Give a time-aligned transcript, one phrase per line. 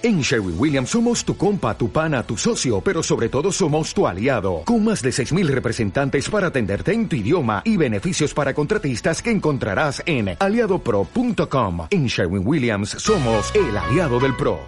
[0.00, 4.06] En Sherwin Williams somos tu compa, tu pana, tu socio, pero sobre todo somos tu
[4.06, 9.20] aliado, con más de 6.000 representantes para atenderte en tu idioma y beneficios para contratistas
[9.20, 11.88] que encontrarás en aliadopro.com.
[11.90, 14.60] En Sherwin Williams somos el aliado del PRO.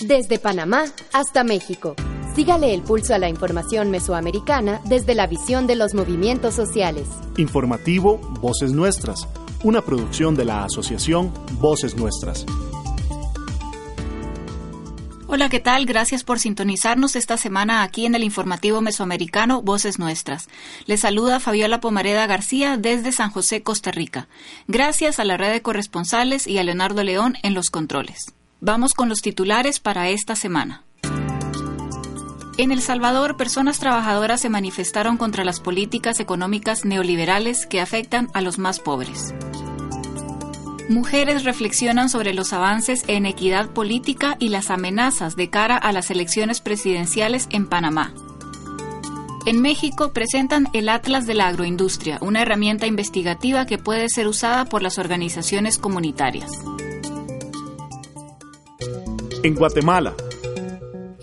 [0.00, 1.94] Desde Panamá hasta México.
[2.34, 7.06] Sígale el pulso a la información mesoamericana desde la visión de los movimientos sociales.
[7.36, 9.28] Informativo Voces Nuestras,
[9.62, 12.44] una producción de la Asociación Voces Nuestras.
[15.36, 15.84] Hola, ¿qué tal?
[15.84, 20.48] Gracias por sintonizarnos esta semana aquí en el informativo mesoamericano Voces Nuestras.
[20.86, 24.28] Les saluda Fabiola Pomareda García desde San José, Costa Rica.
[24.66, 28.32] Gracias a la red de corresponsales y a Leonardo León en los controles.
[28.62, 30.84] Vamos con los titulares para esta semana.
[32.56, 38.40] En El Salvador, personas trabajadoras se manifestaron contra las políticas económicas neoliberales que afectan a
[38.40, 39.34] los más pobres.
[40.88, 46.12] Mujeres reflexionan sobre los avances en equidad política y las amenazas de cara a las
[46.12, 48.14] elecciones presidenciales en Panamá.
[49.46, 54.64] En México presentan el Atlas de la Agroindustria, una herramienta investigativa que puede ser usada
[54.64, 56.50] por las organizaciones comunitarias.
[59.42, 60.14] En Guatemala,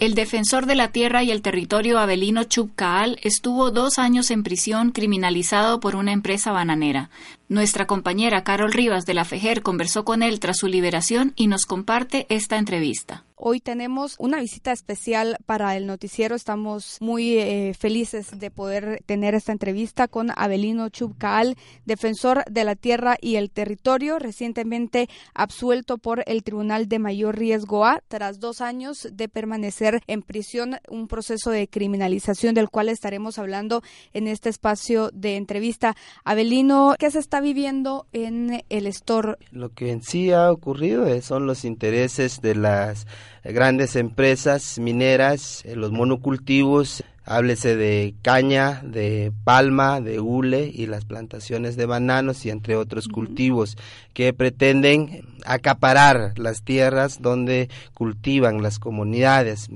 [0.03, 4.91] el defensor de la tierra y el territorio Abelino Chubcaal estuvo dos años en prisión
[4.91, 7.09] criminalizado por una empresa bananera.
[7.53, 11.67] Nuestra compañera Carol Rivas de la FEJER conversó con él tras su liberación y nos
[11.67, 13.25] comparte esta entrevista.
[13.45, 16.33] Hoy tenemos una visita especial para el noticiero.
[16.33, 22.77] Estamos muy eh, felices de poder tener esta entrevista con Abelino Chubcaal, defensor de la
[22.77, 28.61] tierra y el territorio, recientemente absuelto por el Tribunal de Mayor Riesgo A tras dos
[28.61, 34.47] años de permanecer en prisión, un proceso de criminalización del cual estaremos hablando en este
[34.47, 35.97] espacio de entrevista.
[36.23, 39.35] Abelino, ¿qué se está viviendo en el store?
[39.51, 43.05] Lo que en sí ha ocurrido son los intereses de las
[43.43, 51.75] grandes empresas mineras, los monocultivos, háblese de caña, de palma, de hule y las plantaciones
[51.77, 53.77] de bananos y entre otros cultivos
[54.13, 59.69] que pretenden acaparar las tierras donde cultivan las comunidades,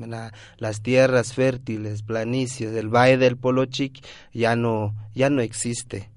[0.57, 4.03] las tierras fértiles, planicios del Valle del Polochic
[4.33, 6.09] ya no ya no existe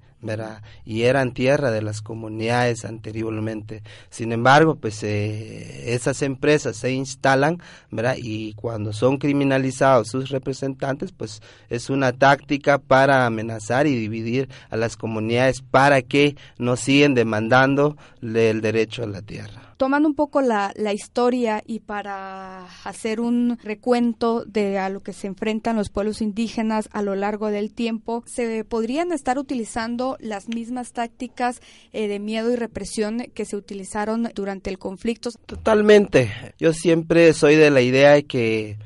[0.85, 3.83] y eran tierra de las comunidades anteriormente.
[4.09, 8.15] Sin embargo, pues eh, esas empresas se instalan ¿verdad?
[8.17, 14.77] y cuando son criminalizados sus representantes, pues es una táctica para amenazar y dividir a
[14.77, 20.41] las comunidades para que no siguen demandando el derecho a la tierra tomando un poco
[20.41, 25.89] la, la, historia y para hacer un recuento de a lo que se enfrentan los
[25.89, 31.61] pueblos indígenas a lo largo del tiempo, se podrían estar utilizando las mismas tácticas
[31.93, 35.31] eh, de miedo y represión que se utilizaron durante el conflicto.
[35.47, 36.31] Totalmente.
[36.59, 38.77] Yo siempre soy de la idea de que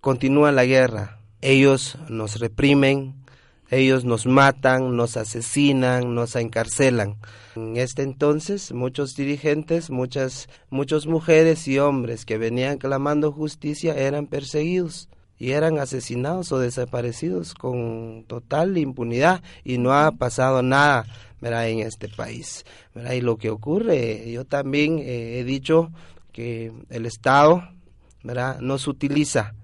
[0.00, 1.18] continúa la guerra.
[1.40, 3.16] Ellos nos reprimen,
[3.70, 7.16] ellos nos matan, nos asesinan, nos encarcelan.
[7.56, 14.26] En este entonces, muchos dirigentes, muchas, muchas mujeres y hombres que venían clamando justicia eran
[14.26, 21.06] perseguidos y eran asesinados o desaparecidos con total impunidad y no ha pasado nada
[21.42, 22.64] en este país.
[22.94, 25.90] Y lo que ocurre, yo también eh, he dicho
[26.32, 27.68] que el Estado
[28.22, 28.60] ¿verdad?
[28.60, 29.54] nos utiliza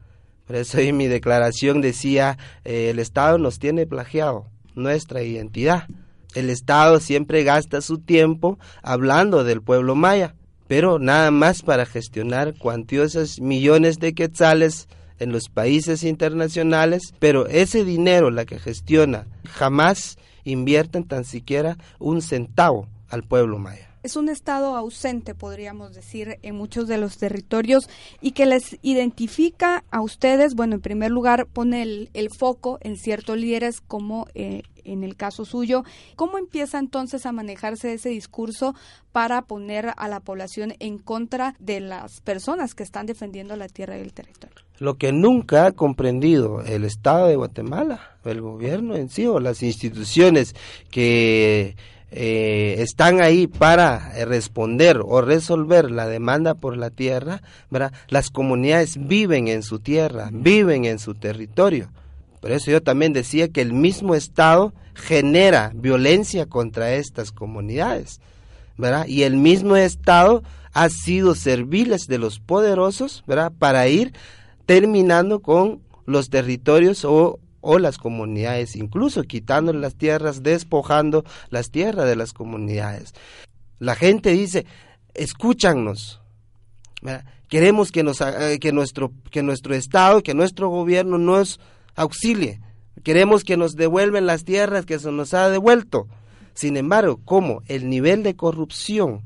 [0.52, 2.36] por eso en mi declaración decía,
[2.66, 5.88] eh, el Estado nos tiene plagiado nuestra identidad.
[6.34, 10.34] El Estado siempre gasta su tiempo hablando del pueblo maya,
[10.68, 17.82] pero nada más para gestionar cuantiosos millones de quetzales en los países internacionales, pero ese
[17.86, 24.28] dinero, la que gestiona, jamás invierten tan siquiera un centavo al pueblo maya es un
[24.28, 27.88] estado ausente, podríamos decir, en muchos de los territorios
[28.20, 33.36] y que les identifica a ustedes, bueno, en primer lugar pone el, foco en ciertos
[33.36, 35.84] líderes como eh, en el caso suyo.
[36.16, 38.74] ¿Cómo empieza entonces a manejarse ese discurso
[39.12, 43.98] para poner a la población en contra de las personas que están defendiendo la tierra
[43.98, 44.56] y el territorio?
[44.78, 49.62] Lo que nunca ha comprendido el Estado de Guatemala, el gobierno en sí o las
[49.62, 50.56] instituciones
[50.90, 51.76] que
[52.14, 57.94] eh, están ahí para eh, responder o resolver la demanda por la tierra, ¿verdad?
[58.08, 61.88] las comunidades viven en su tierra, viven en su territorio.
[62.42, 68.20] Por eso yo también decía que el mismo Estado genera violencia contra estas comunidades,
[68.76, 69.06] ¿verdad?
[69.06, 70.42] Y el mismo Estado
[70.74, 73.52] ha sido serviles de los poderosos, ¿verdad?
[73.58, 74.12] Para ir
[74.66, 82.06] terminando con los territorios o o las comunidades, incluso quitando las tierras, despojando las tierras
[82.06, 83.14] de las comunidades.
[83.78, 84.66] La gente dice,
[85.14, 86.20] escúchanos,
[87.52, 91.60] Queremos que, nos, eh, que, nuestro, que nuestro Estado, que nuestro gobierno nos
[91.94, 92.60] auxilie.
[93.02, 96.06] Queremos que nos devuelven las tierras que se nos ha devuelto.
[96.54, 99.22] Sin embargo, como el nivel de corrupción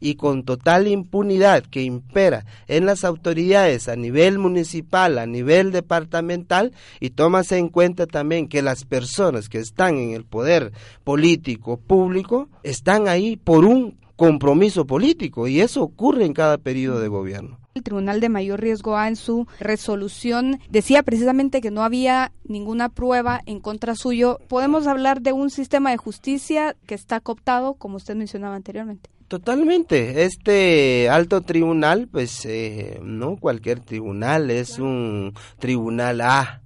[0.00, 6.72] y con total impunidad que impera en las autoridades a nivel municipal, a nivel departamental,
[7.00, 10.72] y tómase en cuenta también que las personas que están en el poder
[11.04, 17.08] político público están ahí por un compromiso político y eso ocurre en cada periodo de
[17.08, 17.58] gobierno.
[17.74, 22.88] El Tribunal de Mayor Riesgo A en su resolución decía precisamente que no había ninguna
[22.88, 24.38] prueba en contra suyo.
[24.48, 29.08] ¿Podemos hablar de un sistema de justicia que está cooptado, como usted mencionaba anteriormente?
[29.30, 30.24] Totalmente.
[30.24, 36.62] Este alto tribunal, pues eh, no cualquier tribunal, es un tribunal A,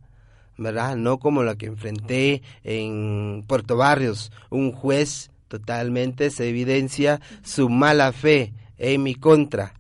[0.56, 0.96] ¿verdad?
[0.96, 8.12] No como la que enfrenté en Puerto Barrios, un juez totalmente se evidencia su mala
[8.12, 9.74] fe en mi contra,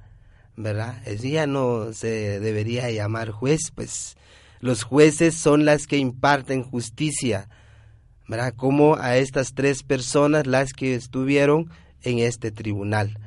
[0.54, 1.00] ¿verdad?
[1.06, 4.18] Ese ya no se debería llamar juez, pues
[4.60, 7.48] los jueces son las que imparten justicia,
[8.28, 8.52] ¿verdad?
[8.54, 11.70] Como a estas tres personas las que estuvieron
[12.04, 13.18] en este tribunal.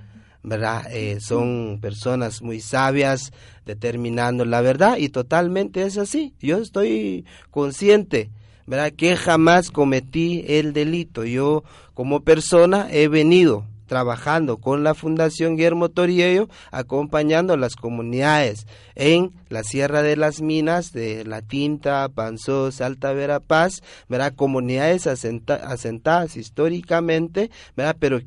[0.44, 0.88] ¿verdad?
[0.91, 3.33] Eh, son personas muy sabias
[3.65, 6.33] determinando la verdad y totalmente es así.
[6.39, 8.29] Yo estoy consciente,
[8.65, 8.94] ¿verdad?
[8.94, 11.25] Que jamás cometí el delito.
[11.25, 11.63] Yo
[11.94, 19.31] como persona he venido trabajando con la Fundación Guillermo Toriello, acompañando a las comunidades en
[19.50, 24.33] la Sierra de las Minas, de La Tinta, Panzós, Alta Verapaz, ¿verdad?
[24.35, 27.95] Comunidades asentadas históricamente, ¿verdad?
[28.00, 28.19] Pero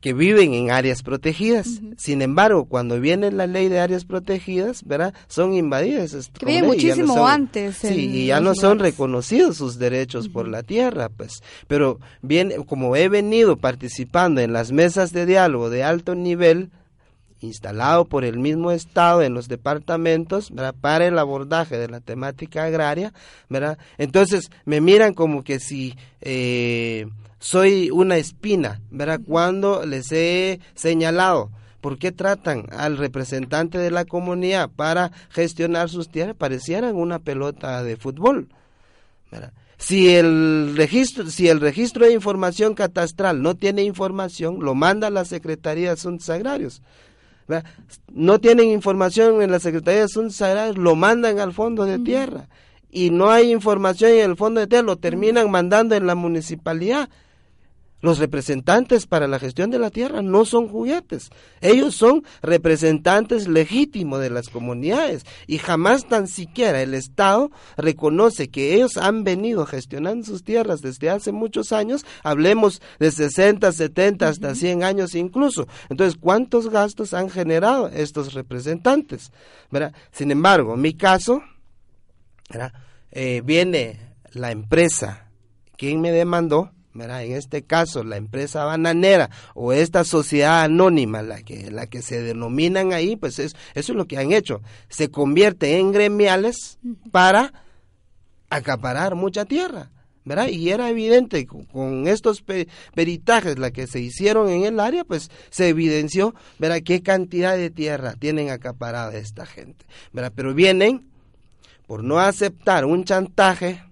[0.00, 1.80] que viven en áreas protegidas.
[1.96, 5.14] Sin embargo, cuando viene la ley de áreas protegidas, ¿verdad?
[5.28, 6.30] Son invadidas.
[6.38, 7.76] Que viven muchísimo antes.
[7.76, 11.42] Sí, y ya no son reconocidos sus derechos por la tierra, pues.
[11.66, 16.70] Pero bien, como he venido participando en las mesas de diálogo de alto nivel,
[17.40, 20.74] instalado por el mismo Estado en los departamentos ¿verdad?
[20.80, 23.12] para el abordaje de la temática agraria,
[23.48, 23.78] ¿verdad?
[23.98, 27.06] Entonces me miran como que si eh,
[27.38, 29.20] soy una espina, ¿verdad?
[29.26, 31.50] Cuando les he señalado
[31.80, 36.36] ¿Por qué tratan al representante de la comunidad para gestionar sus tierras?
[36.36, 38.48] Parecieran una pelota de fútbol.
[39.30, 39.52] ¿verdad?
[39.78, 45.24] Si el registro, si el registro de información catastral no tiene información, lo manda la
[45.24, 46.82] Secretaría de Asuntos Agrarios.
[47.50, 47.70] ¿Verdad?
[48.12, 52.48] No tienen información en la Secretaría de Asuntos Agrarios, lo mandan al fondo de tierra.
[52.90, 57.10] Y no hay información en el fondo de tierra, lo terminan mandando en la municipalidad.
[58.00, 61.30] Los representantes para la gestión de la tierra no son juguetes.
[61.60, 68.74] Ellos son representantes legítimos de las comunidades y jamás tan siquiera el Estado reconoce que
[68.74, 74.54] ellos han venido gestionando sus tierras desde hace muchos años, hablemos de 60, 70 hasta
[74.54, 75.68] 100 años incluso.
[75.88, 79.30] Entonces, ¿cuántos gastos han generado estos representantes?
[80.12, 81.42] Sin embargo, en mi caso,
[83.10, 85.28] eh, viene la empresa,
[85.76, 91.70] quien me demandó, en este caso la empresa bananera o esta sociedad anónima, la que,
[91.70, 95.78] la que se denominan ahí, pues es, eso es lo que han hecho, se convierte
[95.78, 96.78] en gremiales
[97.10, 97.52] para
[98.48, 99.90] acaparar mucha tierra.
[100.22, 100.48] ¿verdad?
[100.48, 102.44] Y era evidente con, estos
[102.94, 106.82] peritajes la que se hicieron en el área, pues se evidenció, ¿verdad?
[106.84, 110.32] Qué cantidad de tierra tienen acaparada esta gente, ¿verdad?
[110.36, 111.08] Pero vienen
[111.86, 113.82] por no aceptar un chantaje,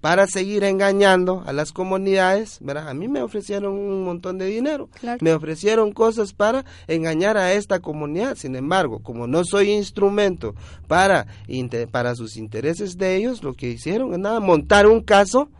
[0.00, 2.88] para seguir engañando a las comunidades, ¿verdad?
[2.88, 4.88] A mí me ofrecieron un montón de dinero,
[5.20, 8.36] me ofrecieron cosas para engañar a esta comunidad.
[8.36, 10.54] Sin embargo, como no soy instrumento
[10.86, 11.26] para,
[11.90, 15.50] para sus intereses de ellos, lo que hicieron es nada, montar un caso,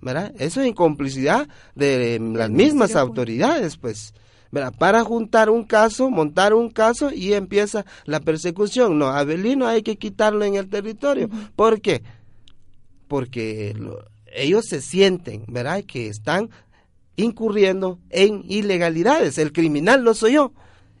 [0.00, 0.32] ¿verdad?
[0.38, 4.14] Eso es incomplicidad de las mismas autoridades, pues.
[4.52, 4.72] ¿verdad?
[4.78, 8.98] Para juntar un caso, montar un caso y empieza la persecución.
[8.98, 11.28] No, Abelino hay que quitarlo en el territorio.
[11.56, 12.02] ¿Por qué?
[13.08, 13.74] Porque
[14.32, 16.50] ellos se sienten, ¿verdad?, que están
[17.16, 19.38] incurriendo en ilegalidades.
[19.38, 20.52] El criminal no soy yo.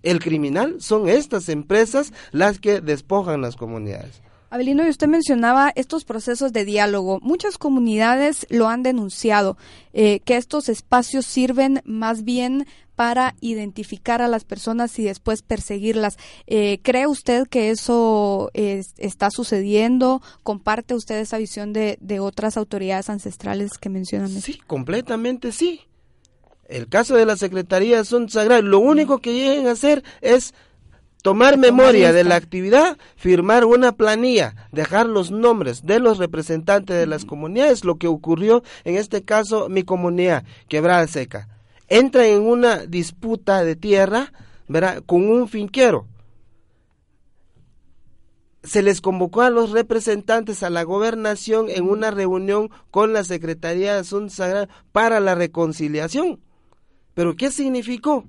[0.02, 4.22] El criminal son estas empresas las que despojan las comunidades.
[4.48, 7.18] Abelino, y usted mencionaba estos procesos de diálogo.
[7.20, 9.56] Muchas comunidades lo han denunciado,
[9.92, 16.16] eh, que estos espacios sirven más bien para identificar a las personas y después perseguirlas.
[16.46, 20.22] Eh, ¿Cree usted que eso está sucediendo?
[20.42, 24.30] ¿Comparte usted esa visión de, otras autoridades ancestrales que mencionan?
[24.30, 25.82] Sí, completamente sí.
[26.66, 28.64] El caso de la Secretaría son sagrados.
[28.64, 30.54] Lo único que llegan a hacer es
[31.22, 37.06] tomar memoria de la actividad, firmar una planilla, dejar los nombres de los representantes de
[37.06, 41.48] las comunidades, lo que ocurrió en este caso mi comunidad, Quebrada Seca
[41.88, 44.32] entra en una disputa de tierra,
[44.68, 45.02] ¿verdad?
[45.04, 46.06] Con un finquero.
[48.62, 53.94] Se les convocó a los representantes a la gobernación en una reunión con la Secretaría
[53.94, 56.40] de Asuntos Sagrados para la reconciliación.
[57.14, 58.24] ¿Pero qué significó?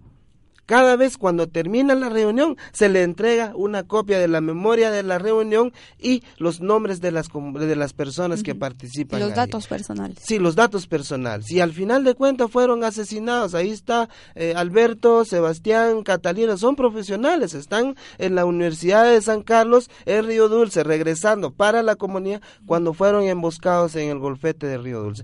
[0.67, 5.01] Cada vez cuando termina la reunión se le entrega una copia de la memoria de
[5.01, 9.21] la reunión y los nombres de las, de las personas que participan.
[9.21, 10.17] Los datos personales.
[10.21, 11.49] Sí, los datos personales.
[11.51, 13.55] Y al final de cuentas fueron asesinados.
[13.55, 16.57] Ahí está eh, Alberto, Sebastián, Catalina.
[16.57, 17.53] Son profesionales.
[17.53, 22.93] Están en la Universidad de San Carlos, en Río Dulce, regresando para la comunidad cuando
[22.93, 25.23] fueron emboscados en el golfete de Río Dulce.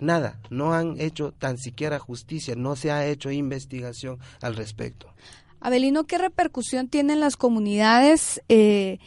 [0.00, 5.12] Nada, no han hecho tan siquiera justicia, no se ha hecho investigación al respecto.
[5.60, 8.98] Abelino, ¿qué repercusión tienen las comunidades eh,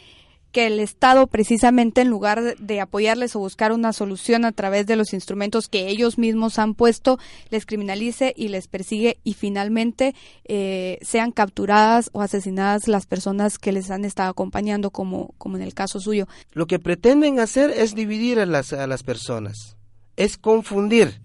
[0.51, 4.95] que el Estado, precisamente en lugar de apoyarles o buscar una solución a través de
[4.97, 7.19] los instrumentos que ellos mismos han puesto,
[7.49, 13.71] les criminalice y les persigue y finalmente eh, sean capturadas o asesinadas las personas que
[13.71, 16.27] les han estado acompañando, como, como en el caso suyo?
[16.51, 19.77] Lo que pretenden hacer es dividir a las, a las personas
[20.15, 21.19] es confundir.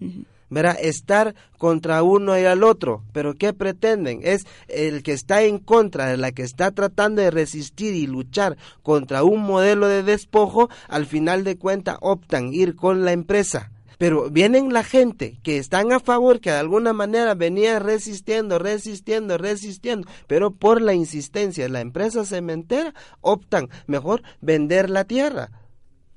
[0.49, 0.77] ¿verdad?
[0.81, 3.03] Estar contra uno y al otro.
[3.13, 4.21] Pero ¿qué pretenden?
[4.23, 8.57] Es el que está en contra, de la que está tratando de resistir y luchar
[8.83, 13.71] contra un modelo de despojo, al final de cuentas optan ir con la empresa.
[13.99, 19.39] Pero vienen la gente que están a favor, que de alguna manera venía resistiendo, resistiendo,
[19.39, 25.51] resistiendo, pero por la insistencia de la empresa cementera, optan mejor vender la tierra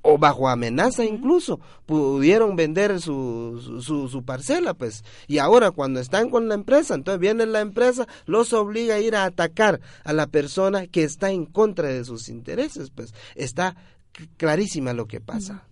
[0.02, 5.04] o bajo amenaza incluso pudieron vender su, su, su, parcela pues.
[5.26, 9.14] Y ahora cuando están con la empresa entonces viene la empresa los obliga a ir
[9.14, 13.14] a atacar a la persona que está en contra de sus intereses pues.
[13.34, 13.76] Está
[14.36, 15.64] clarísima lo que pasa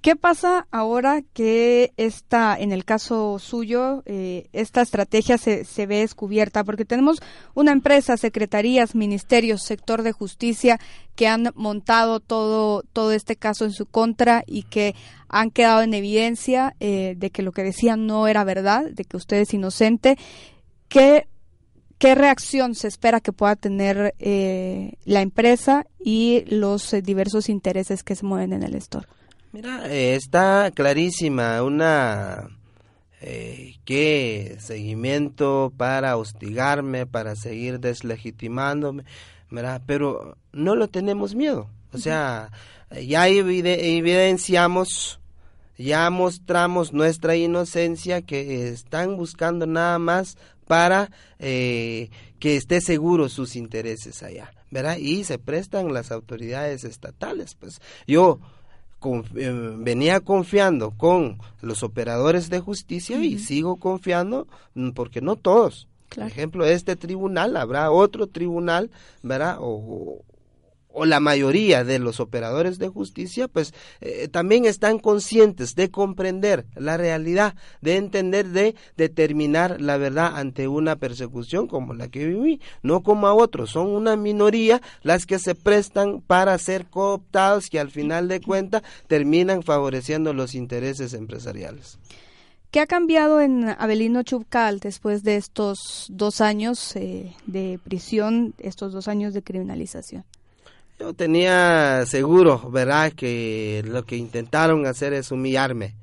[0.00, 5.98] ¿Qué pasa ahora que esta, en el caso suyo, eh, esta estrategia se, se, ve
[5.98, 6.62] descubierta?
[6.62, 7.18] Porque tenemos
[7.54, 10.78] una empresa, secretarías, ministerios, sector de justicia
[11.16, 14.94] que han montado todo, todo este caso en su contra y que
[15.28, 19.16] han quedado en evidencia eh, de que lo que decían no era verdad, de que
[19.16, 20.16] usted es inocente.
[20.88, 21.26] ¿Qué,
[21.98, 28.14] qué reacción se espera que pueda tener eh, la empresa y los diversos intereses que
[28.14, 29.08] se mueven en el store?
[29.56, 32.50] Mira, eh, está clarísima una
[33.22, 39.04] eh, qué seguimiento para hostigarme, para seguir deslegitimándome,
[39.50, 39.80] ¿verdad?
[39.86, 41.70] pero no lo tenemos miedo.
[41.94, 42.50] O sea,
[43.02, 45.20] ya evidenciamos,
[45.78, 50.36] ya mostramos nuestra inocencia que están buscando nada más
[50.66, 52.10] para eh,
[52.40, 54.98] que esté seguro sus intereses allá, ¿verdad?
[54.98, 57.54] Y se prestan las autoridades estatales.
[57.54, 58.38] Pues yo
[59.36, 65.88] eh, venía confiando con los operadores de justicia y sigo confiando mm, porque no todos.
[66.14, 68.90] Por ejemplo, este tribunal, habrá otro tribunal,
[69.22, 69.58] ¿verdad?
[69.60, 70.22] O,
[70.98, 76.64] o la mayoría de los operadores de justicia, pues eh, también están conscientes de comprender
[76.74, 82.62] la realidad, de entender, de determinar la verdad ante una persecución como la que viví,
[82.82, 87.76] no como a otros, son una minoría las que se prestan para ser cooptados y
[87.76, 91.98] al final de cuentas terminan favoreciendo los intereses empresariales.
[92.70, 98.94] ¿Qué ha cambiado en Abelino Chubcal después de estos dos años eh, de prisión, estos
[98.94, 100.24] dos años de criminalización?
[100.98, 105.94] Yo tenía seguro, ¿verdad?, que lo que intentaron hacer es humillarme.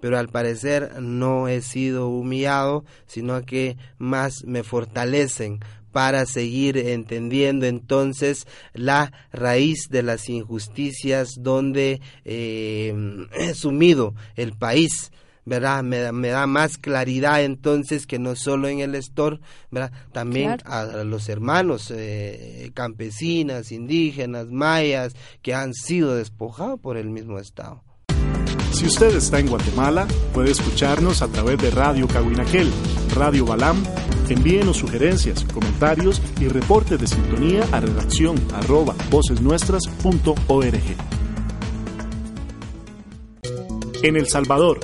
[0.00, 5.60] Pero al parecer no he sido humillado, sino que más me fortalecen
[5.92, 12.94] para seguir entendiendo entonces la raíz de las injusticias donde eh,
[13.32, 15.10] he sumido el país
[15.46, 15.82] ¿verdad?
[15.82, 19.92] Me, me, da más claridad entonces que no solo en el store, ¿verdad?
[20.12, 27.38] También a, los hermanos eh, campesinas, indígenas, mayas, que han sido despojados por el mismo
[27.38, 27.82] Estado.
[28.72, 32.70] Si usted está en Guatemala, puede escucharnos a través de Radio Cahuinaquel,
[33.14, 33.82] Radio Balam.
[34.28, 40.82] Envíenos sugerencias, comentarios y reportes de sintonía a redacción arroba vocesnuestras.org.
[44.02, 44.80] En El Salvador,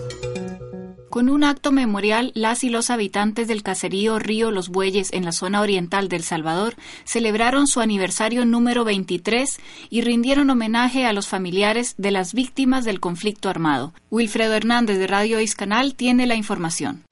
[1.13, 5.33] con un acto memorial, las y los habitantes del caserío Río Los Bueyes en la
[5.33, 11.97] zona oriental del Salvador celebraron su aniversario número 23 y rindieron homenaje a los familiares
[11.99, 13.93] de las víctimas del conflicto armado.
[14.11, 17.03] Wilfredo Hernández de Radio Iscanal tiene la información.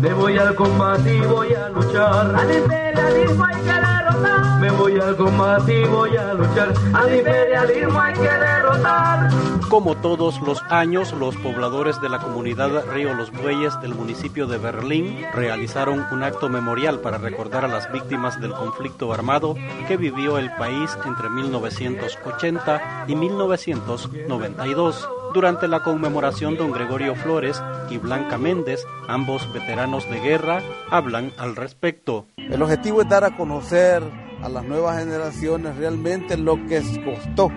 [0.00, 2.34] Me voy al combate y voy a luchar.
[2.34, 4.60] Al imperialismo hay que derrotar.
[4.60, 6.74] Me voy al combate y voy a luchar.
[6.94, 9.30] Al imperialismo hay que derrotar.
[9.68, 14.56] Como todos los años, los pobladores de la comunidad Río Los Bueyes del municipio de
[14.56, 19.54] Berlín realizaron un acto memorial para recordar a las víctimas del conflicto armado
[19.86, 25.08] que vivió el país entre 1980 y 1992.
[25.34, 31.56] Durante la conmemoración, don Gregorio Flores y Blanca Méndez, ambos veteranos de guerra, hablan al
[31.56, 32.26] respecto.
[32.38, 34.02] El objetivo es dar a conocer
[34.42, 37.50] a las nuevas generaciones realmente lo que costó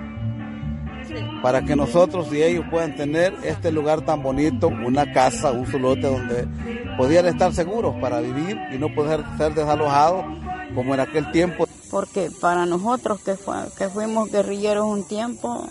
[1.42, 6.02] para que nosotros y ellos puedan tener este lugar tan bonito, una casa, un solote
[6.02, 6.48] donde
[6.98, 10.26] podían estar seguros para vivir y no poder ser desalojados
[10.74, 11.68] como en aquel tiempo.
[11.92, 13.36] Porque para nosotros que,
[13.78, 15.68] que fuimos guerrilleros un tiempo,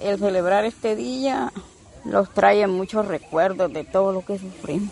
[0.00, 1.52] el celebrar este día
[2.04, 4.90] los trae muchos recuerdos de todo lo que sufrimos.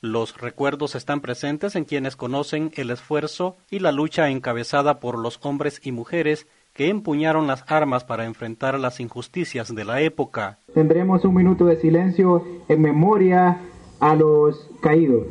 [0.00, 5.38] Los recuerdos están presentes en quienes conocen el esfuerzo y la lucha encabezada por los
[5.42, 10.58] hombres y mujeres que empuñaron las armas para enfrentar las injusticias de la época.
[10.74, 13.60] Tendremos un minuto de silencio en memoria
[14.00, 15.26] a los caídos.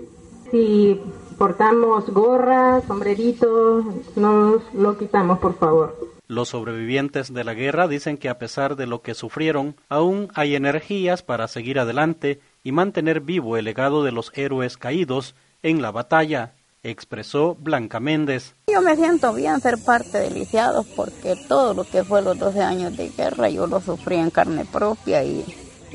[0.49, 0.99] Si
[1.37, 3.85] portamos gorras, sombreritos,
[4.15, 6.13] nos lo quitamos, por favor.
[6.27, 10.55] Los sobrevivientes de la guerra dicen que a pesar de lo que sufrieron, aún hay
[10.55, 15.91] energías para seguir adelante y mantener vivo el legado de los héroes caídos en la
[15.91, 18.55] batalla, expresó Blanca Méndez.
[18.67, 22.61] Yo me siento bien ser parte de Lisiados porque todo lo que fue los 12
[22.61, 25.45] años de guerra yo lo sufrí en carne propia y,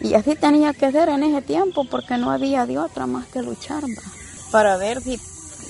[0.00, 3.42] y así tenía que ser en ese tiempo porque no había de otra más que
[3.42, 3.85] luchar
[4.50, 5.21] para ver si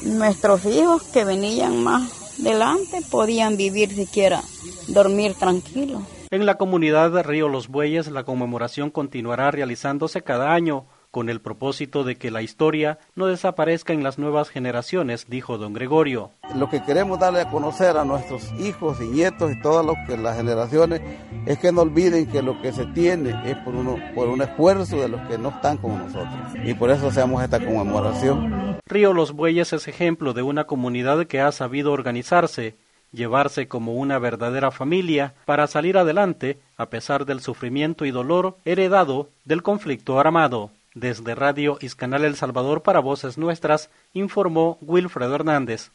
[0.05, 4.41] nuestros hijos que venían más delante podían vivir siquiera,
[4.87, 6.03] dormir tranquilos.
[6.31, 11.41] En la comunidad de Río Los Bueyes la conmemoración continuará realizándose cada año con el
[11.41, 16.31] propósito de que la historia no desaparezca en las nuevas generaciones, dijo don Gregorio.
[16.55, 21.01] Lo que queremos darle a conocer a nuestros hijos y nietos y todas las generaciones
[21.47, 25.01] es que no olviden que lo que se tiene es por, uno, por un esfuerzo
[25.01, 26.39] de los que no están con nosotros.
[26.65, 28.79] Y por eso hacemos esta conmemoración.
[28.87, 32.77] Río Los Bueyes es ejemplo de una comunidad que ha sabido organizarse
[33.13, 39.31] llevarse como una verdadera familia para salir adelante a pesar del sufrimiento y dolor heredado
[39.45, 40.71] del conflicto armado.
[41.01, 45.93] Desde Radio Iscanal El Salvador para Voces Nuestras, informó Wilfredo Hernández.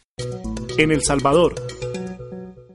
[0.77, 1.55] En El Salvador.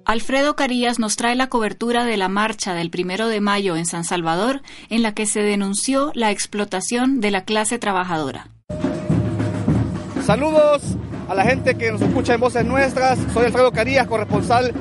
[0.05, 4.05] Alfredo Carías nos trae la cobertura de la marcha del primero de mayo en San
[4.05, 4.61] Salvador,
[4.91, 8.49] en la que se denunció la explotación de la clase trabajadora.
[10.27, 10.83] Saludos
[11.31, 13.19] a la gente que nos escucha en Voces Nuestras.
[13.33, 14.75] Soy Alfredo Carías, corresponsal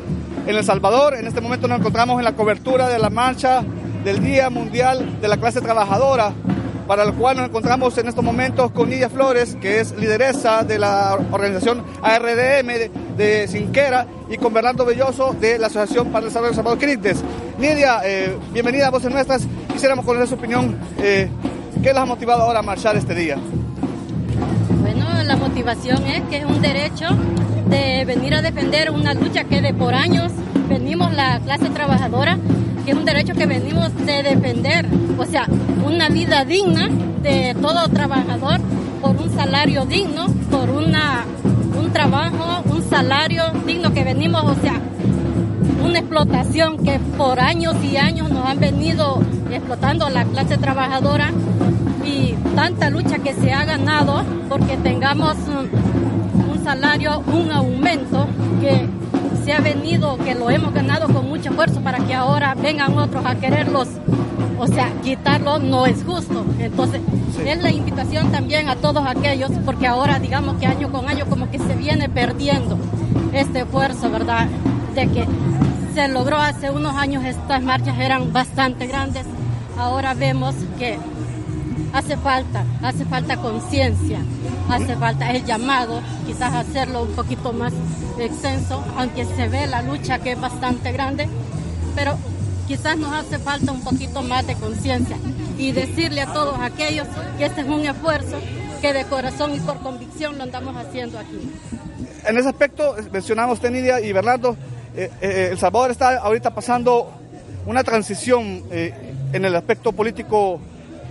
[0.46, 1.16] en El Salvador.
[1.16, 3.64] En este momento nos encontramos en la cobertura de la marcha
[4.04, 6.34] del Día Mundial de la Clase Trabajadora,
[6.88, 10.80] para el cual nos encontramos en estos momentos con Nidia Flores, que es lideresa de
[10.80, 16.52] la organización ARDM de, Sinquera, y con Bernardo Belloso de la Asociación para el Desarrollo
[16.52, 17.24] de Salvador Crites.
[17.60, 19.46] Nidia, eh, bienvenida a Voces Nuestras.
[19.72, 20.78] Quisiéramos conocer su opinión.
[21.00, 21.30] Eh,
[21.84, 23.38] ¿Qué les ha motivado ahora a marchar este día?
[25.28, 27.06] la motivación es que es un derecho
[27.70, 30.32] de venir a defender una lucha que de por años
[30.70, 32.38] venimos la clase trabajadora,
[32.88, 34.86] que es un derecho que venimos de defender,
[35.18, 35.46] o sea,
[35.86, 36.88] una vida digna
[37.22, 38.62] de todo trabajador
[39.02, 41.26] por un salario digno, por una,
[41.78, 44.80] un trabajo, un salario digno que venimos, o sea,
[45.84, 49.22] una explotación que por años y años nos han venido
[49.52, 51.34] explotando la clase trabajadora
[52.06, 58.28] y tanta lucha que se ha ganado porque tengamos un, salario, un aumento
[58.62, 58.88] que
[59.48, 63.26] se ha venido, que lo hemos ganado con mucho esfuerzo para que ahora vengan otros
[63.26, 63.88] a quererlos,
[64.60, 66.46] o sea, quitarlo no es justo.
[66.60, 67.00] Entonces,
[67.46, 71.50] es la invitación también a todos aquellos, porque ahora digamos que año con año como
[71.50, 72.78] que se viene perdiendo
[73.32, 74.50] este esfuerzo, ¿verdad?
[74.94, 75.26] De que
[75.94, 79.24] se logró hace unos años estas marchas eran bastante grandes,
[79.78, 81.00] ahora vemos que
[81.94, 84.20] hace falta, hace falta conciencia,
[84.70, 87.74] hace falta el llamado, quizás hacerlo un poquito más
[88.20, 91.28] extenso, aunque se ve la lucha que es bastante grande,
[91.96, 92.18] pero
[92.68, 95.18] quizás nos hace falta un poquito más de conciencia
[95.58, 98.38] y decirle a todos aquellos que este es un esfuerzo
[98.82, 101.52] que de corazón y por convicción lo andamos haciendo aquí.
[102.28, 104.56] En ese aspecto, mencionamos Tenidia y Bernardo,
[104.96, 107.12] eh, eh, El Salvador está ahorita pasando
[107.66, 108.94] una transición eh,
[109.34, 110.60] en el aspecto político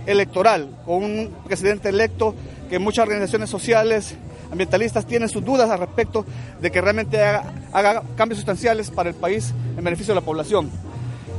[0.05, 2.33] electoral, con un presidente electo
[2.69, 4.15] que muchas organizaciones sociales,
[4.51, 6.25] ambientalistas tienen sus dudas al respecto
[6.59, 10.69] de que realmente haga, cambios sustanciales para el país en beneficio de la población.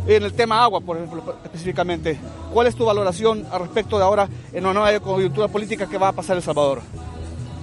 [0.06, 2.18] En el tema agua, por ejemplo, específicamente,
[2.52, 6.08] ¿cuál es tu valoración al respecto de ahora en una nueva coyuntura política que va
[6.08, 6.80] a pasar El Salvador?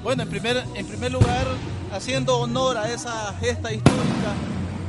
[0.04, 1.47] Bueno, en primer, en primer lugar,
[1.91, 4.34] haciendo honor a esa gesta histórica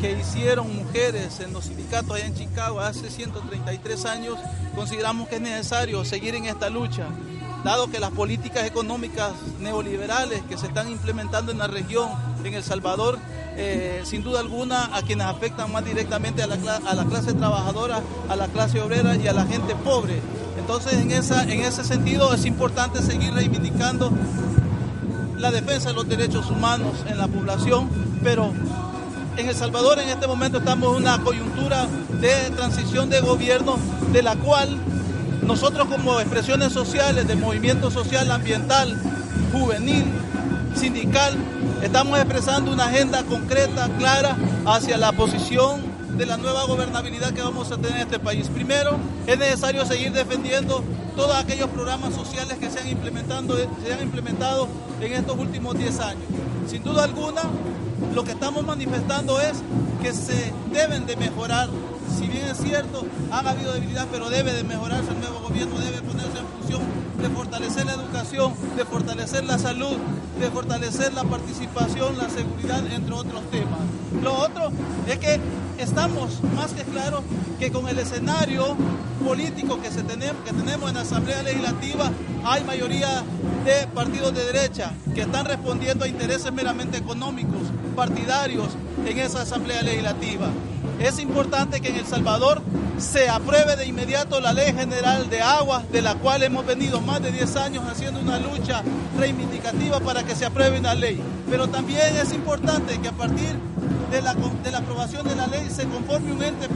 [0.00, 4.38] que hicieron mujeres en los sindicatos allá en Chicago hace 133 años,
[4.74, 7.06] consideramos que es necesario seguir en esta lucha,
[7.64, 12.08] dado que las políticas económicas neoliberales que se están implementando en la región,
[12.44, 13.18] en El Salvador,
[13.56, 18.02] eh, sin duda alguna a quienes afectan más directamente a la, a la clase trabajadora,
[18.28, 20.20] a la clase obrera y a la gente pobre.
[20.58, 24.10] Entonces, en, esa, en ese sentido es importante seguir reivindicando
[25.38, 27.88] la defensa de los derechos humanos en la población,
[28.22, 28.52] pero
[29.36, 31.86] en El Salvador en este momento estamos en una coyuntura
[32.20, 33.78] de transición de gobierno
[34.12, 34.78] de la cual
[35.42, 39.00] nosotros como expresiones sociales de movimiento social ambiental,
[39.52, 40.04] juvenil,
[40.74, 41.34] sindical,
[41.82, 47.70] estamos expresando una agenda concreta, clara, hacia la posición de la nueva gobernabilidad que vamos
[47.70, 48.48] a tener en este país.
[48.48, 50.82] Primero, es necesario seguir defendiendo
[51.14, 54.68] todos aquellos programas sociales que se han, implementando, se han implementado
[55.00, 56.24] en estos últimos 10 años.
[56.68, 57.42] Sin duda alguna,
[58.14, 59.62] lo que estamos manifestando es
[60.02, 61.68] que se deben de mejorar.
[62.16, 66.00] Si bien es cierto, han habido debilidad, pero debe de mejorarse el nuevo gobierno, debe
[66.00, 66.82] ponerse en función
[67.20, 69.96] de fortalecer la educación, de fortalecer la salud,
[70.40, 73.80] de fortalecer la participación, la seguridad, entre otros temas.
[74.22, 74.70] Lo otro
[75.06, 75.40] es que
[75.78, 77.22] estamos más que claros
[77.58, 78.76] que con el escenario
[79.24, 82.10] político que, se tenemos, que tenemos en la Asamblea Legislativa
[82.44, 83.24] hay mayoría
[83.64, 87.62] de partidos de derecha que están respondiendo a intereses meramente económicos,
[87.96, 88.68] partidarios
[89.04, 90.48] en esa Asamblea Legislativa.
[90.98, 92.62] Es importante que en El Salvador
[92.98, 97.22] se apruebe de inmediato la Ley General de Agua, de la cual hemos venido más
[97.22, 98.82] de 10 años haciendo una lucha
[99.18, 101.20] reivindicativa para que se apruebe una ley.
[101.50, 103.54] Pero también es importante que a partir
[104.10, 106.68] de la, de la aprobación de la ley se conforme un ente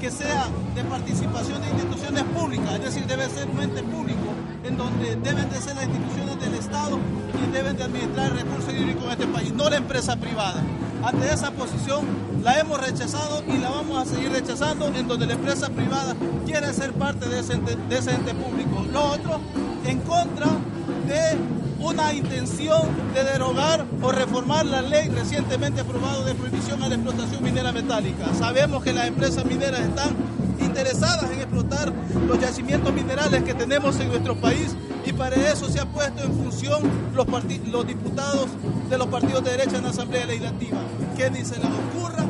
[0.00, 4.32] que sea de participación de instituciones públicas, es decir, debe ser un ente público
[4.64, 6.98] en donde deben de ser las instituciones del Estado
[7.46, 10.62] y deben de administrar el recurso hídrico en este país, no la empresa privada.
[11.04, 12.06] Ante esa posición
[12.42, 16.14] la hemos rechazado y la vamos a seguir rechazando en donde la empresa privada
[16.46, 18.84] quiere ser parte de ese ente, de ese ente público.
[18.92, 19.40] Lo otro,
[19.84, 20.46] en contra
[21.06, 21.38] de
[21.80, 22.82] una intención
[23.14, 28.26] de derogar o reformar la ley recientemente aprobada de prohibición a la explotación minera metálica.
[28.38, 30.14] Sabemos que las empresas mineras están
[30.60, 31.92] interesadas en explotar
[32.26, 34.76] los yacimientos minerales que tenemos en nuestro país
[35.20, 36.80] para eso se ha puesto en función
[37.14, 38.46] los, diputados
[38.88, 40.78] de los partidos de derecha en la Asamblea Legislativa.
[41.14, 42.24] Que ni se les ocurra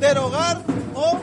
[0.00, 0.60] derogar
[0.96, 1.20] o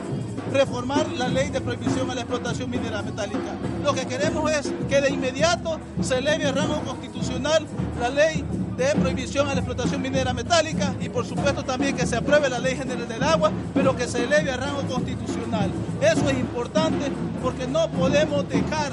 [0.50, 3.52] reformar la ley de prohibición a la explotación minera metálica.
[3.84, 7.66] Lo que queremos es que de inmediato se eleve a rango constitucional
[8.00, 8.42] la ley
[8.78, 12.58] de prohibición a la explotación minera metálica y por supuesto también que se apruebe la
[12.58, 15.70] ley general del agua, pero que se eleve a rango constitucional.
[16.00, 18.92] Eso es importante porque no podemos dejar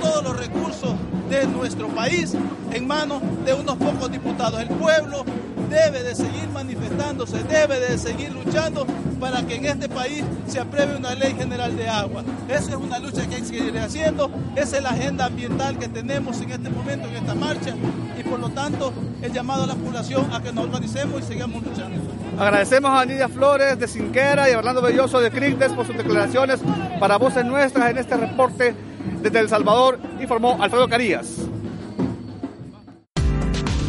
[0.00, 0.94] todos los recursos
[1.28, 2.34] de nuestro país
[2.72, 4.60] en manos de unos pocos diputados.
[4.60, 5.24] El pueblo
[5.68, 8.86] debe de seguir manifestándose, debe de seguir luchando
[9.18, 12.22] para que en este país se apruebe una ley general de agua.
[12.48, 15.88] Esa es una lucha que hay que seguir haciendo, esa es la agenda ambiental que
[15.88, 17.74] tenemos en este momento en esta marcha
[18.18, 21.62] y por lo tanto el llamado a la población a que nos organicemos y sigamos
[21.62, 22.02] luchando.
[22.38, 26.60] Agradecemos a Nidia Flores de Cinquera y a Orlando Belloso de CRICDES por sus declaraciones
[27.00, 28.74] para voces nuestras en este reporte
[29.22, 31.46] desde El Salvador, informó Alfredo Carías.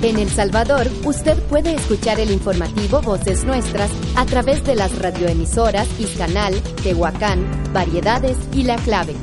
[0.02, 5.88] En El Salvador, usted puede escuchar el informativo Voces Nuestras a través de las radioemisoras
[6.00, 9.16] Iscanal, Tehuacán, Variedades y La Clave.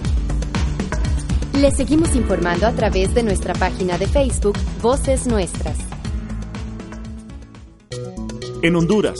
[1.55, 5.76] Le seguimos informando a través de nuestra página de Facebook Voces Nuestras.
[8.62, 9.18] En Honduras,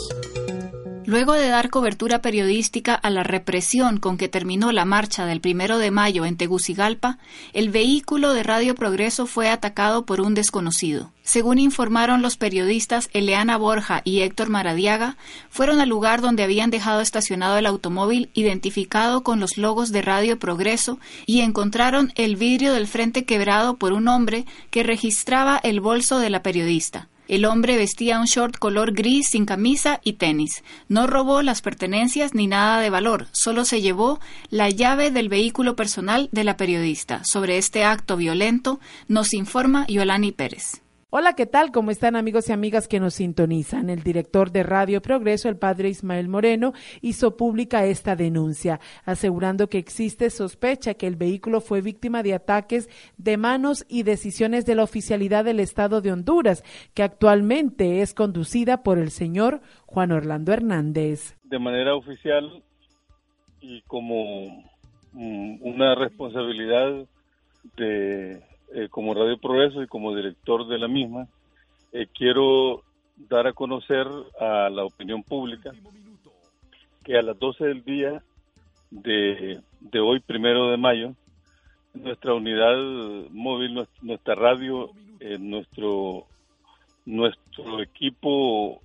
[1.05, 5.77] Luego de dar cobertura periodística a la represión con que terminó la marcha del primero
[5.77, 7.17] de mayo en Tegucigalpa,
[7.51, 11.11] el vehículo de Radio Progreso fue atacado por un desconocido.
[11.23, 15.17] Según informaron los periodistas Eleana Borja y Héctor Maradiaga,
[15.49, 20.39] fueron al lugar donde habían dejado estacionado el automóvil identificado con los logos de Radio
[20.39, 26.19] Progreso y encontraron el vidrio del frente quebrado por un hombre que registraba el bolso
[26.19, 27.07] de la periodista.
[27.27, 30.63] El hombre vestía un short color gris sin camisa y tenis.
[30.89, 35.75] No robó las pertenencias ni nada de valor, solo se llevó la llave del vehículo
[35.75, 37.23] personal de la periodista.
[37.23, 40.82] Sobre este acto violento nos informa Yolani Pérez.
[41.15, 41.71] Hola, ¿qué tal?
[41.71, 43.91] ¿Cómo están amigos y amigas que nos sintonizan?
[43.91, 49.77] El director de Radio Progreso, el padre Ismael Moreno, hizo pública esta denuncia, asegurando que
[49.77, 54.81] existe sospecha que el vehículo fue víctima de ataques de manos y decisiones de la
[54.81, 56.63] oficialidad del Estado de Honduras,
[56.95, 61.37] que actualmente es conducida por el señor Juan Orlando Hernández.
[61.43, 62.63] De manera oficial
[63.61, 64.63] y como
[65.11, 67.05] mm, una responsabilidad
[67.77, 68.41] de
[68.73, 71.27] eh, como Radio Progreso y como director de la misma,
[71.91, 72.83] eh, quiero
[73.29, 74.07] dar a conocer
[74.39, 75.71] a la opinión pública
[77.03, 78.23] que a las 12 del día
[78.89, 81.13] de, de hoy, primero de mayo,
[81.93, 82.75] nuestra unidad
[83.31, 86.25] móvil, nuestra radio, eh, nuestro
[87.05, 88.81] nuestro equipo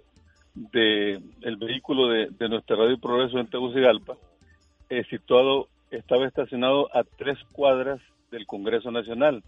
[0.55, 4.17] de el vehículo de, nuestra radio Progreso en Tegucigalpa,
[4.91, 9.43] eh, situado, estaba estacionado a tres cuadras del Congreso Nacional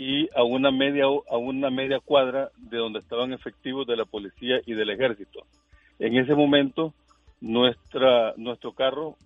[0.00, 4.60] y a una media a una media cuadra de donde estaban efectivos de la policía
[4.64, 5.44] y del ejército.
[5.98, 6.94] En ese momento,
[7.40, 9.16] nuestra nuestro carro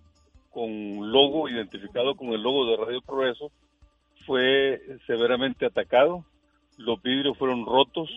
[0.49, 3.51] con logo identificado con el logo de Radio Progreso
[4.25, 6.25] fue severamente atacado,
[6.79, 8.09] los vidrios fueron rotos,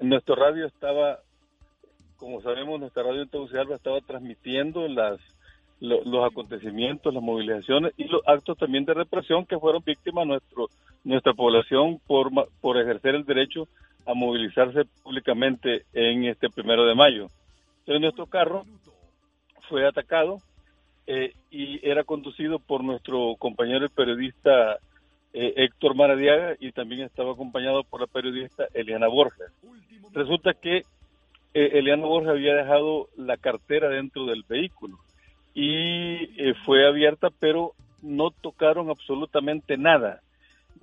[0.00, 1.20] nuestro radio estaba,
[2.18, 5.18] como sabemos, nuestra radio en estaba transmitiendo las
[5.80, 10.68] los acontecimientos, las movilizaciones y los actos también de represión que fueron víctimas nuestro
[11.04, 13.66] nuestra población por por ejercer el derecho
[14.06, 17.28] a movilizarse públicamente en este primero de mayo.
[17.80, 18.64] Entonces nuestro carro
[19.68, 20.38] fue atacado
[21.06, 24.78] eh, y era conducido por nuestro compañero el periodista
[25.32, 29.50] eh, Héctor Maradiaga y también estaba acompañado por la periodista Eliana Borges.
[30.12, 34.98] Resulta que eh, Eliana Borges había dejado la cartera dentro del vehículo
[35.54, 36.28] y
[36.64, 40.20] fue abierta, pero no tocaron absolutamente nada.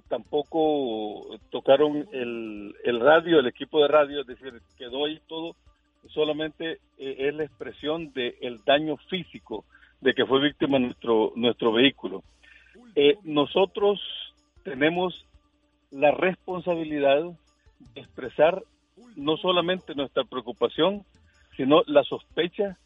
[0.08, 5.56] Tampoco tocaron el, el radio, el equipo de radio, es decir, quedó ahí todo,
[6.10, 9.66] solamente es la expresión del daño físico
[10.02, 12.24] de que fue víctima nuestro, nuestro vehículo.
[12.96, 14.00] Eh, nosotros
[14.64, 15.26] tenemos
[15.92, 17.24] la responsabilidad
[17.94, 18.64] de expresar
[19.16, 21.04] no solamente nuestra preocupación,
[21.56, 22.78] sino la sospecha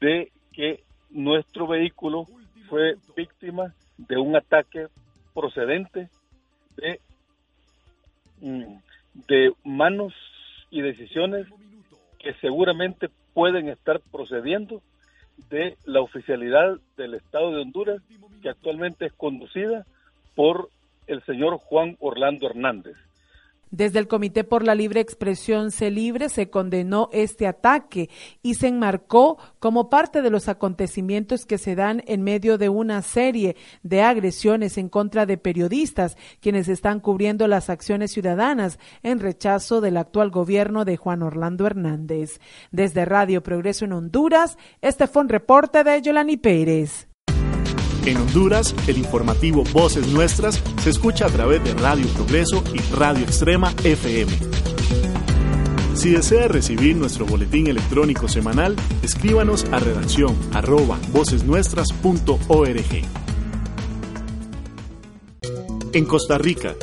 [0.00, 0.82] de que
[1.14, 2.26] nuestro vehículo
[2.68, 4.88] fue víctima de un ataque
[5.32, 6.10] procedente
[6.76, 7.00] de,
[8.40, 8.76] mm,
[9.28, 10.12] de manos
[10.70, 11.46] y decisiones
[12.18, 14.82] que seguramente pueden estar procediendo
[15.50, 18.02] de la oficialidad del Estado de Honduras,
[18.42, 19.86] que actualmente es conducida
[20.34, 20.68] por
[21.06, 22.96] el señor Juan Orlando Hernández.
[23.74, 28.08] Desde el Comité por la Libre Expresión Se Libre se condenó este ataque
[28.40, 33.02] y se enmarcó como parte de los acontecimientos que se dan en medio de una
[33.02, 39.80] serie de agresiones en contra de periodistas, quienes están cubriendo las acciones ciudadanas en rechazo
[39.80, 42.38] del actual gobierno de Juan Orlando Hernández.
[42.70, 47.08] Desde Radio Progreso en Honduras, este fue un reporte de Yolani Pérez.
[48.06, 53.24] En Honduras, el informativo Voces Nuestras se escucha a través de Radio Progreso y Radio
[53.24, 54.30] Extrema FM.
[55.94, 63.04] Si desea recibir nuestro boletín electrónico semanal, escríbanos a redacción arroba vocesnuestras.org.
[65.94, 66.74] En Costa Rica,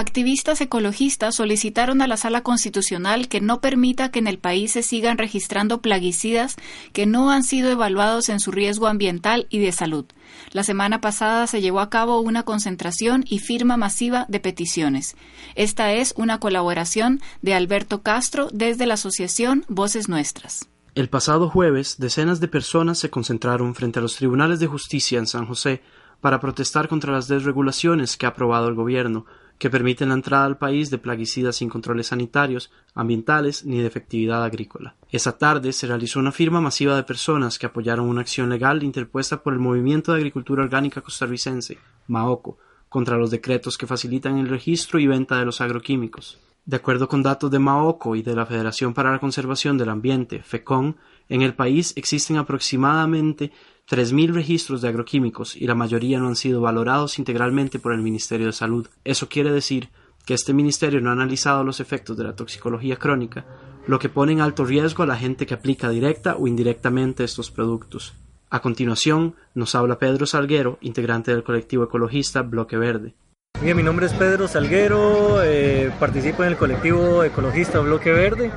[0.00, 4.82] Activistas ecologistas solicitaron a la Sala Constitucional que no permita que en el país se
[4.82, 6.56] sigan registrando plaguicidas
[6.94, 10.06] que no han sido evaluados en su riesgo ambiental y de salud.
[10.52, 15.16] La semana pasada se llevó a cabo una concentración y firma masiva de peticiones.
[15.54, 20.66] Esta es una colaboración de Alberto Castro desde la Asociación Voces Nuestras.
[20.94, 25.26] El pasado jueves, decenas de personas se concentraron frente a los tribunales de justicia en
[25.26, 25.82] San José
[26.22, 29.26] para protestar contra las desregulaciones que ha aprobado el gobierno
[29.60, 34.42] que permiten la entrada al país de plaguicidas sin controles sanitarios, ambientales ni de efectividad
[34.42, 34.96] agrícola.
[35.10, 39.42] Esa tarde se realizó una firma masiva de personas que apoyaron una acción legal interpuesta
[39.42, 41.76] por el Movimiento de Agricultura Orgánica Costarricense,
[42.08, 42.56] MAOCO,
[42.88, 46.38] contra los decretos que facilitan el registro y venta de los agroquímicos.
[46.64, 50.42] De acuerdo con datos de MAOCO y de la Federación para la Conservación del Ambiente,
[50.42, 50.96] FECON,
[51.28, 53.52] en el país existen aproximadamente
[53.90, 58.46] 3.000 registros de agroquímicos y la mayoría no han sido valorados integralmente por el Ministerio
[58.46, 58.86] de Salud.
[59.02, 59.88] Eso quiere decir
[60.24, 63.44] que este ministerio no ha analizado los efectos de la toxicología crónica,
[63.88, 67.50] lo que pone en alto riesgo a la gente que aplica directa o indirectamente estos
[67.50, 68.14] productos.
[68.48, 73.14] A continuación, nos habla Pedro Salguero, integrante del colectivo ecologista Bloque Verde.
[73.60, 78.52] Bien, mi nombre es Pedro Salguero, eh, participo en el colectivo ecologista Bloque Verde.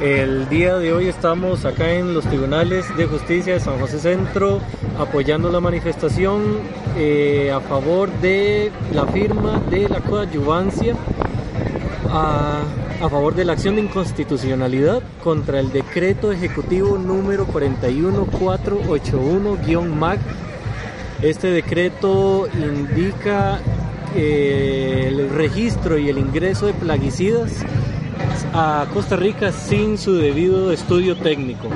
[0.00, 4.60] El día de hoy estamos acá en los tribunales de justicia de San José Centro
[4.98, 6.58] apoyando la manifestación
[6.98, 10.94] eh, a favor de la firma de la coadyuvancia
[12.10, 12.60] a,
[13.00, 20.18] a favor de la acción de inconstitucionalidad contra el decreto ejecutivo número 41481-MAC.
[21.22, 23.60] Este decreto indica
[24.14, 27.64] el registro y el ingreso de plaguicidas
[28.52, 31.68] a Costa Rica sin su debido estudio técnico.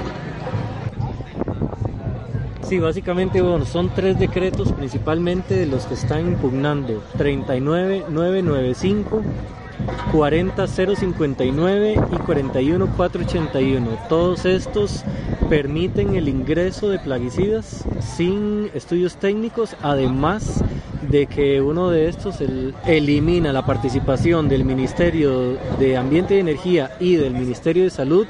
[2.63, 9.23] Sí, básicamente bueno, son tres decretos principalmente de los que están impugnando 39995
[10.13, 13.99] 40059 y 41481.
[14.09, 15.05] Todos estos
[15.49, 20.63] permiten el ingreso de plaguicidas sin estudios técnicos, además
[21.11, 22.37] de que uno de estos
[22.87, 28.27] elimina la participación del Ministerio de Ambiente y Energía y del Ministerio de Salud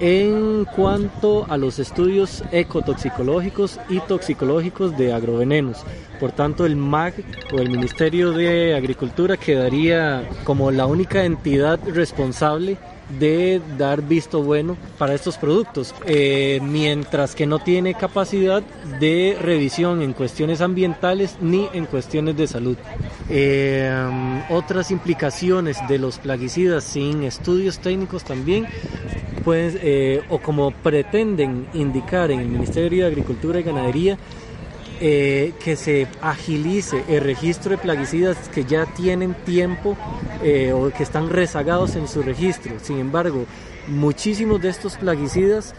[0.00, 5.84] en cuanto a los estudios ecotoxicológicos y toxicológicos de agrovenenos.
[6.20, 7.14] Por tanto, el MAG
[7.52, 12.78] o el Ministerio de Agricultura quedaría como la única entidad responsable
[13.18, 18.62] de dar visto bueno para estos productos, eh, mientras que no tiene capacidad
[19.00, 22.76] de revisión en cuestiones ambientales ni en cuestiones de salud.
[23.30, 23.92] Eh,
[24.50, 28.66] otras implicaciones de los plaguicidas sin estudios técnicos también
[29.46, 34.18] pueden, eh, o como pretenden indicar en el Ministerio de Agricultura y Ganadería,
[35.00, 39.96] eh, que se agilice el registro de plaguicidas que ya tienen tiempo
[40.42, 42.72] eh, o que están rezagados en su registro.
[42.82, 43.44] Sin embargo,
[43.86, 45.76] muchísimos de estos plaguicidas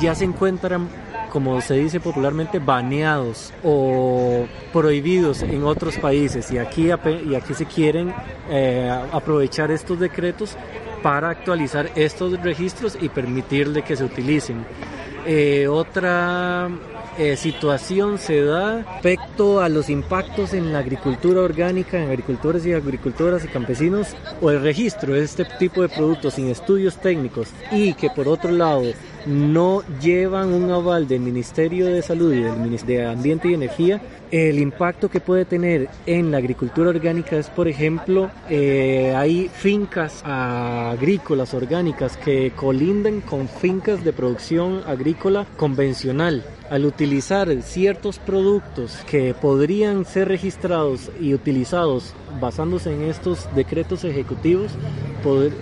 [0.00, 0.88] ya se encuentran
[1.32, 7.66] como se dice popularmente, baneados o prohibidos en otros países y aquí, y aquí se
[7.66, 8.12] quieren
[9.12, 10.56] aprovechar estos decretos
[11.02, 14.64] para actualizar estos registros y permitirle que se utilicen.
[15.68, 16.68] otra
[17.18, 22.72] eh, situación se da respecto a los impactos en la agricultura orgánica, en agricultores y
[22.72, 27.94] agricultoras y campesinos, o el registro de este tipo de productos sin estudios técnicos y
[27.94, 28.84] que por otro lado
[29.26, 34.00] no llevan un aval del Ministerio de Salud y del Ministerio de Ambiente y Energía,
[34.30, 40.22] el impacto que puede tener en la agricultura orgánica es, por ejemplo, eh, hay fincas
[40.24, 46.44] agrícolas orgánicas que colindan con fincas de producción agrícola convencional.
[46.70, 54.72] Al utilizar ciertos productos que podrían ser registrados y utilizados basándose en estos decretos ejecutivos,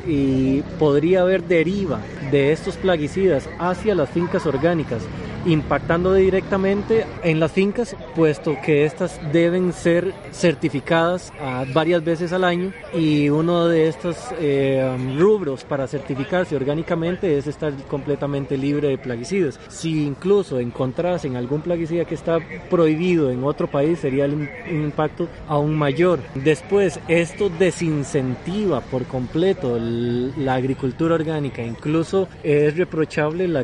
[0.07, 2.01] y podría haber deriva
[2.31, 5.03] de estos plaguicidas hacia las fincas orgánicas
[5.47, 11.33] impactando directamente en las fincas, puesto que estas deben ser certificadas
[11.73, 17.73] varias veces al año y uno de estos eh, rubros para certificarse orgánicamente es estar
[17.89, 19.59] completamente libre de plaguicidas.
[19.69, 22.39] Si incluso encontrasen algún plaguicida que está
[22.71, 26.21] prohibido en otro país, sería un impacto aún mayor.
[26.35, 33.61] Después, esto desincentiva por completo la agricultura orgánica, incluso es reprochable la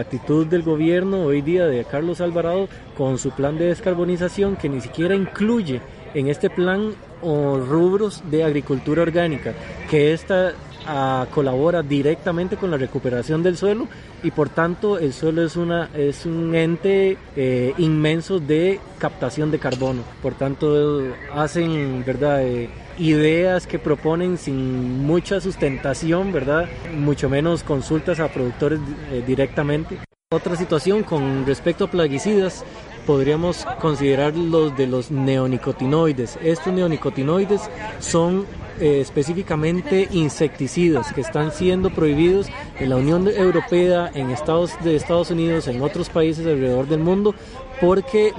[0.00, 4.80] actitud del gobierno hoy día de Carlos Alvarado con su plan de descarbonización que ni
[4.80, 5.80] siquiera incluye
[6.14, 9.54] en este plan rubros de agricultura orgánica,
[9.90, 10.52] que esta
[10.86, 13.88] ah, colabora directamente con la recuperación del suelo
[14.22, 19.58] y por tanto el suelo es, una, es un ente eh, inmenso de captación de
[19.58, 20.02] carbono.
[20.22, 21.02] Por tanto
[21.34, 28.80] hacen verdad eh, ideas que proponen sin mucha sustentación, verdad, mucho menos consultas a productores
[29.10, 29.98] eh, directamente.
[30.34, 32.64] Otra situación con respecto a plaguicidas
[33.06, 36.40] podríamos considerar los de los neonicotinoides.
[36.42, 37.60] Estos neonicotinoides
[38.00, 38.44] son
[38.80, 42.48] eh, específicamente insecticidas que están siendo prohibidos
[42.80, 47.32] en la Unión Europea, en Estados de Estados Unidos, en otros países alrededor del mundo,
[47.80, 48.32] porque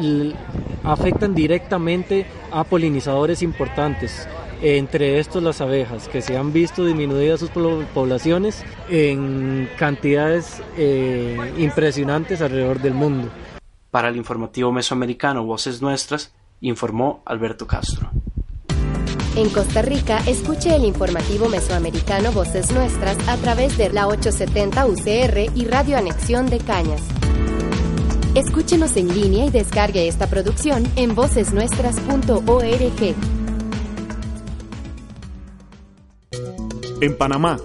[0.83, 4.27] afectan directamente a polinizadores importantes
[4.65, 12.41] entre estos las abejas, que se han visto disminuidas sus poblaciones en cantidades eh, impresionantes
[12.41, 13.29] alrededor del mundo.
[13.91, 18.09] Para el informativo mesoamericano Voces Nuestras, informó Alberto Castro.
[19.35, 25.51] En Costa Rica, escuche el informativo mesoamericano Voces Nuestras a través de la 870 UCR
[25.53, 27.03] y Radio Anexión de Cañas.
[28.33, 33.44] Escúchenos en línea y descargue esta producción en vocesnuestras.org.
[37.01, 37.59] En Panamá.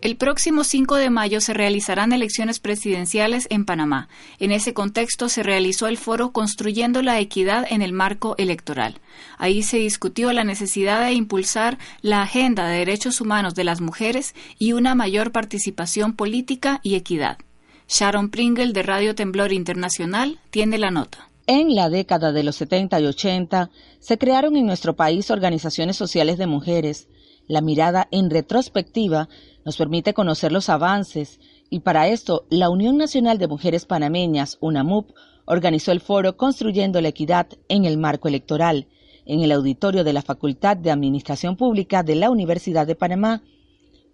[0.00, 4.08] El próximo 5 de mayo se realizarán elecciones presidenciales en Panamá.
[4.38, 9.00] En ese contexto se realizó el foro Construyendo la Equidad en el Marco Electoral.
[9.36, 14.34] Ahí se discutió la necesidad de impulsar la agenda de derechos humanos de las mujeres
[14.58, 17.38] y una mayor participación política y equidad.
[17.88, 21.30] Sharon Pringle de Radio Temblor Internacional tiene la nota.
[21.46, 26.38] En la década de los 70 y 80 se crearon en nuestro país organizaciones sociales
[26.38, 27.08] de mujeres
[27.46, 29.28] la mirada en retrospectiva
[29.64, 31.40] nos permite conocer los avances
[31.70, 35.10] y para esto la Unión Nacional de Mujeres Panameñas, UNAMUP,
[35.46, 38.88] organizó el foro Construyendo la Equidad en el Marco Electoral
[39.26, 43.42] en el auditorio de la Facultad de Administración Pública de la Universidad de Panamá.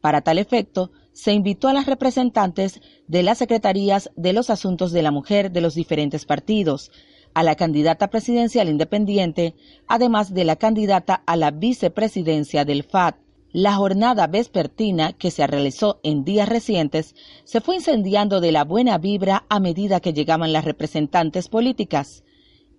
[0.01, 5.03] Para tal efecto, se invitó a las representantes de las secretarías de los asuntos de
[5.03, 6.91] la mujer de los diferentes partidos,
[7.35, 9.55] a la candidata presidencial independiente,
[9.87, 13.17] además de la candidata a la vicepresidencia del FAT.
[13.53, 18.97] La jornada vespertina que se realizó en días recientes se fue incendiando de la buena
[18.99, 22.23] vibra a medida que llegaban las representantes políticas.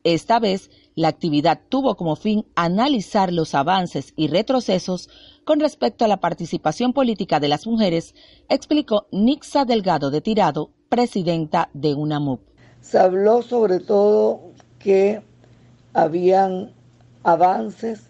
[0.04, 5.10] Esta vez, la actividad tuvo como fin analizar los avances y retrocesos
[5.44, 8.16] con respecto a la participación política de las mujeres,
[8.48, 12.51] explicó Nixa Delgado de Tirado, presidenta de UNAMUP.
[12.82, 14.42] Se habló sobre todo
[14.80, 15.22] que
[15.94, 16.72] habían
[17.24, 18.02] avances,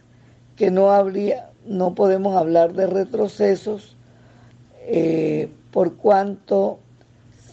[0.56, 3.98] que no habría, no podemos hablar de retrocesos
[4.84, 6.80] eh, por cuanto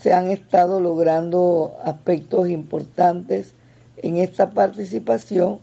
[0.00, 3.54] se han estado logrando aspectos importantes
[3.96, 5.58] en esta participación,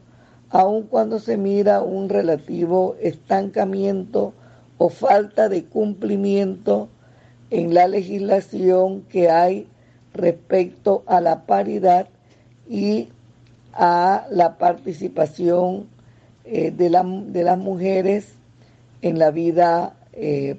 [0.49, 4.33] aun cuando se mira un relativo estancamiento
[4.77, 6.89] o falta de cumplimiento
[7.49, 9.67] en la legislación que hay
[10.15, 12.07] respecto a la paridad
[12.67, 13.09] y
[13.73, 15.87] a la participación
[16.45, 16.89] eh, de,
[17.27, 18.35] de las mujeres
[19.01, 20.57] en la vida eh,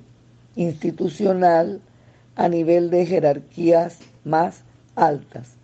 [0.54, 1.80] institucional
[2.36, 4.62] a nivel de jerarquías más
[4.94, 5.54] altas.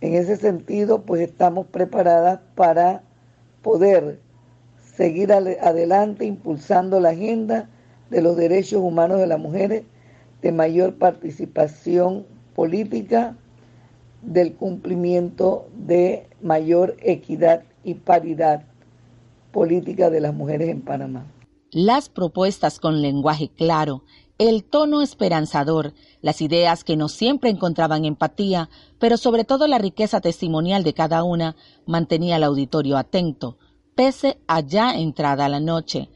[0.00, 3.02] En ese sentido, pues estamos preparadas para
[3.62, 4.20] poder
[4.96, 7.68] seguir adelante impulsando la agenda
[8.10, 9.82] de los derechos humanos de las mujeres,
[10.42, 12.24] de mayor participación
[12.56, 13.36] política,
[14.22, 18.64] del cumplimiento de mayor equidad y paridad
[19.52, 21.26] política de las mujeres en Panamá
[21.76, 24.04] las propuestas con lenguaje claro,
[24.38, 25.92] el tono esperanzador,
[26.22, 31.22] las ideas que no siempre encontraban empatía, pero sobre todo la riqueza testimonial de cada
[31.22, 31.54] una,
[31.84, 33.58] mantenía al auditorio atento,
[33.94, 36.08] pese a ya entrada la noche.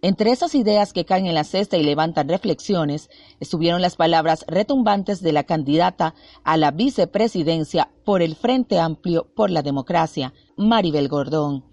[0.00, 5.22] Entre esas ideas que caen en la cesta y levantan reflexiones, estuvieron las palabras retumbantes
[5.22, 11.64] de la candidata a la vicepresidencia por el Frente Amplio por la Democracia, Maribel Gordón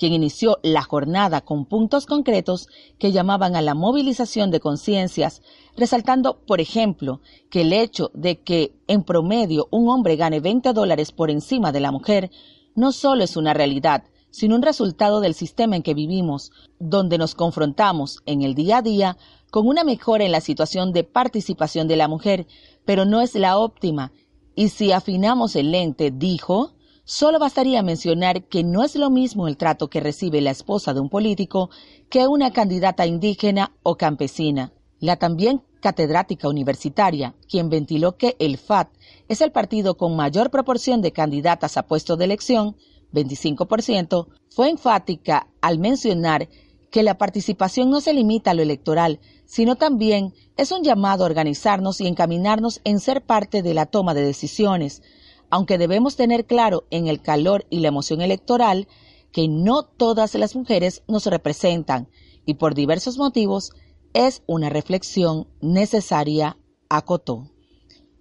[0.00, 2.68] quien inició la jornada con puntos concretos
[2.98, 5.42] que llamaban a la movilización de conciencias,
[5.76, 7.20] resaltando, por ejemplo,
[7.50, 11.80] que el hecho de que en promedio un hombre gane 20 dólares por encima de
[11.80, 12.30] la mujer
[12.74, 17.34] no solo es una realidad, sino un resultado del sistema en que vivimos, donde nos
[17.34, 19.16] confrontamos en el día a día
[19.50, 22.46] con una mejora en la situación de participación de la mujer,
[22.84, 24.12] pero no es la óptima.
[24.54, 26.74] Y si afinamos el lente, dijo,
[27.12, 31.00] Solo bastaría mencionar que no es lo mismo el trato que recibe la esposa de
[31.00, 31.68] un político
[32.08, 34.72] que una candidata indígena o campesina.
[35.00, 38.90] La también catedrática universitaria, quien ventiló que el FAT
[39.28, 42.76] es el partido con mayor proporción de candidatas a puesto de elección,
[43.12, 46.48] 25%, fue enfática al mencionar
[46.90, 51.26] que la participación no se limita a lo electoral, sino también es un llamado a
[51.26, 55.02] organizarnos y encaminarnos en ser parte de la toma de decisiones,
[55.50, 58.88] aunque debemos tener claro en el calor y la emoción electoral
[59.32, 62.08] que no todas las mujeres nos representan
[62.46, 63.72] y por diversos motivos
[64.12, 66.56] es una reflexión necesaria,
[66.88, 67.50] acotó.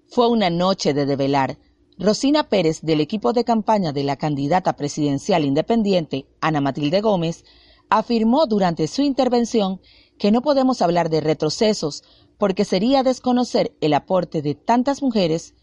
[0.08, 1.58] Fue una noche de develar.
[2.00, 7.45] Rosina Pérez, del equipo de campaña de la candidata presidencial independiente, Ana Matilde Gómez,
[7.89, 9.82] afirmó durante su intervención
[10.18, 12.04] que no podemos hablar de retrocesos
[12.38, 15.54] porque sería desconocer el aporte de tantas mujeres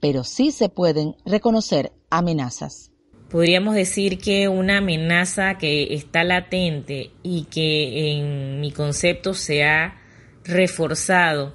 [0.00, 2.90] pero sí se pueden reconocer amenazas.
[3.30, 10.00] Podríamos decir que una amenaza que está latente y que en mi concepto se ha
[10.44, 11.54] reforzado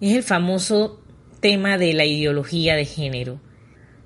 [0.00, 0.99] es el famoso
[1.40, 3.40] tema de la ideología de género.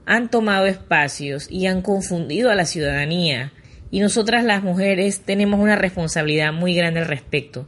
[0.07, 3.53] Han tomado espacios y han confundido a la ciudadanía
[3.91, 7.66] y nosotras las mujeres tenemos una responsabilidad muy grande al respecto.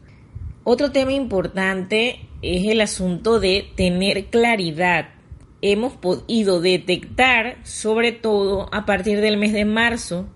[0.64, 5.16] Otro tema importante es el asunto de tener claridad
[5.62, 10.28] hemos podido detectar, sobre todo a partir del mes de marzo.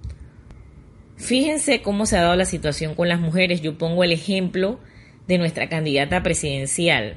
[1.16, 3.61] Fíjense cómo se ha dado la situación con las mujeres.
[3.61, 4.81] Yo pongo el ejemplo
[5.28, 7.16] de nuestra candidata presidencial.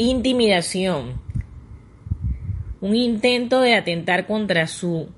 [0.00, 1.20] Intimidación.
[2.80, 5.08] Un intento de atentar contra su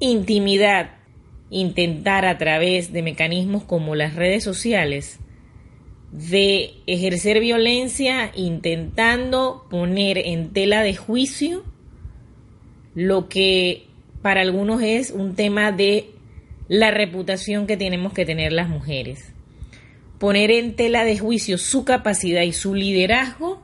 [0.00, 0.92] intimidad.
[1.50, 5.20] Intentar a través de mecanismos como las redes sociales
[6.12, 11.62] de ejercer violencia intentando poner en tela de juicio
[12.94, 13.86] lo que
[14.22, 16.08] para algunos es un tema de
[16.68, 19.35] la reputación que tenemos que tener las mujeres.
[20.18, 23.62] Poner en tela de juicio su capacidad y su liderazgo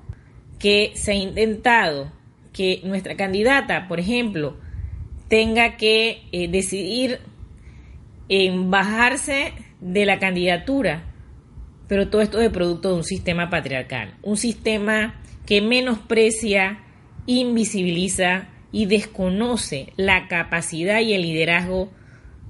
[0.59, 2.13] que se ha intentado
[2.53, 4.57] que nuestra candidata, por ejemplo,
[5.29, 7.21] tenga que eh, decidir
[8.29, 11.13] en bajarse de la candidatura
[11.93, 16.79] pero todo esto es producto de un sistema patriarcal, un sistema que menosprecia
[17.27, 21.93] invisibiliza y desconoce la capacidad y el liderazgo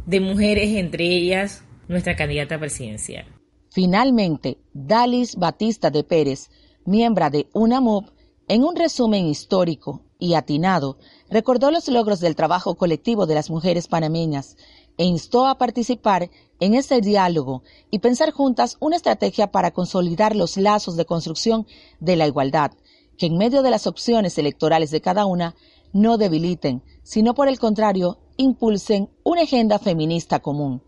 [0.06, 3.31] de mujeres, entre ellas nuestra candidata presidencial.
[3.72, 6.50] Finalmente, Dalis Batista de Pérez,
[6.84, 8.10] miembro de UNAMOP,
[8.46, 10.98] en un resumen histórico y atinado,
[11.30, 14.58] recordó los logros del trabajo colectivo de las mujeres panameñas
[14.98, 16.28] e instó a participar
[16.60, 21.66] en ese diálogo y pensar juntas una estrategia para consolidar los lazos de construcción
[21.98, 22.72] de la igualdad,
[23.16, 25.54] que en medio de las opciones electorales de cada una
[25.94, 30.82] no debiliten, sino por el contrario, impulsen una agenda feminista común.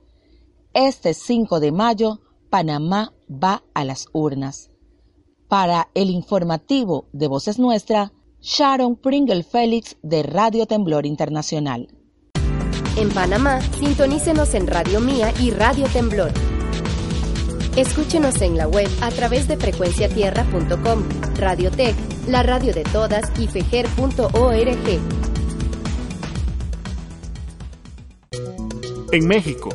[0.74, 2.20] Este 5 de mayo,
[2.54, 4.70] Panamá va a las urnas.
[5.48, 11.88] Para el informativo de Voces Nuestra, Sharon Pringle Félix de Radio Temblor Internacional.
[12.96, 16.30] En Panamá, sintonícenos en Radio Mía y Radio Temblor.
[17.74, 21.02] Escúchenos en la web a través de frecuenciatierra.com,
[21.34, 21.96] Radiotech,
[22.28, 25.00] la radio de todas y fejer.org.
[29.10, 29.70] En México,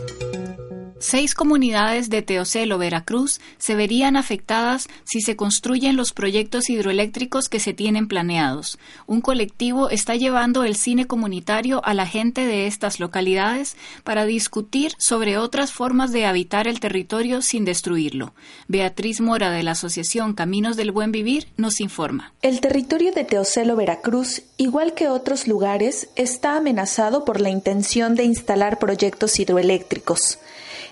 [1.00, 7.62] Seis comunidades de Teocelo, Veracruz, se verían afectadas si se construyen los proyectos hidroeléctricos que
[7.62, 8.78] se tienen planeados.
[9.08, 14.92] Un colectivo está llevando el cine comunitario a la gente de estas localidades para discutir
[14.98, 18.34] sobre otras formas de habitar el territorio sin destruirlo.
[18.68, 22.34] Beatriz Mora de la Asociación Caminos del Buen Vivir nos informa.
[22.42, 28.26] El territorio de Teocelo, Veracruz, igual que otros lugares, está amenazado por la intención de
[28.26, 30.40] instalar proyectos hidroeléctricos.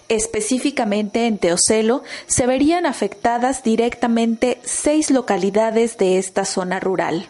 [0.10, 7.28] Específicamente en Teocelo se verían afectadas directamente seis localidades de esta zona rural.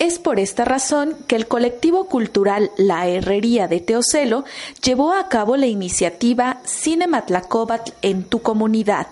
[0.00, 4.44] Es por esta razón que el colectivo cultural La Herrería de Teocelo
[4.82, 9.06] llevó a cabo la iniciativa Cinematlacóbatl en tu comunidad,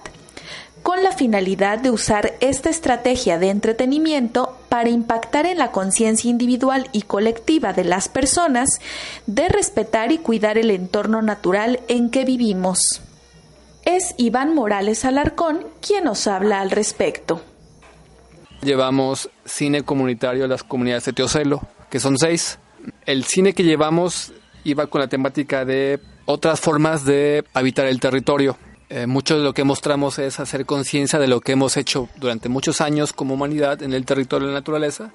[0.83, 6.89] con la finalidad de usar esta estrategia de entretenimiento para impactar en la conciencia individual
[6.93, 8.81] y colectiva de las personas
[9.26, 13.03] de respetar y cuidar el entorno natural en que vivimos.
[13.85, 17.43] Es Iván Morales Alarcón quien nos habla al respecto.
[18.62, 22.59] Llevamos cine comunitario a las comunidades de Teocelo, que son seis.
[23.07, 24.33] El cine que llevamos
[24.64, 28.57] iba con la temática de otras formas de habitar el territorio
[28.93, 32.49] eh, mucho de lo que mostramos es hacer conciencia de lo que hemos hecho durante
[32.49, 35.12] muchos años como humanidad en el territorio de la naturaleza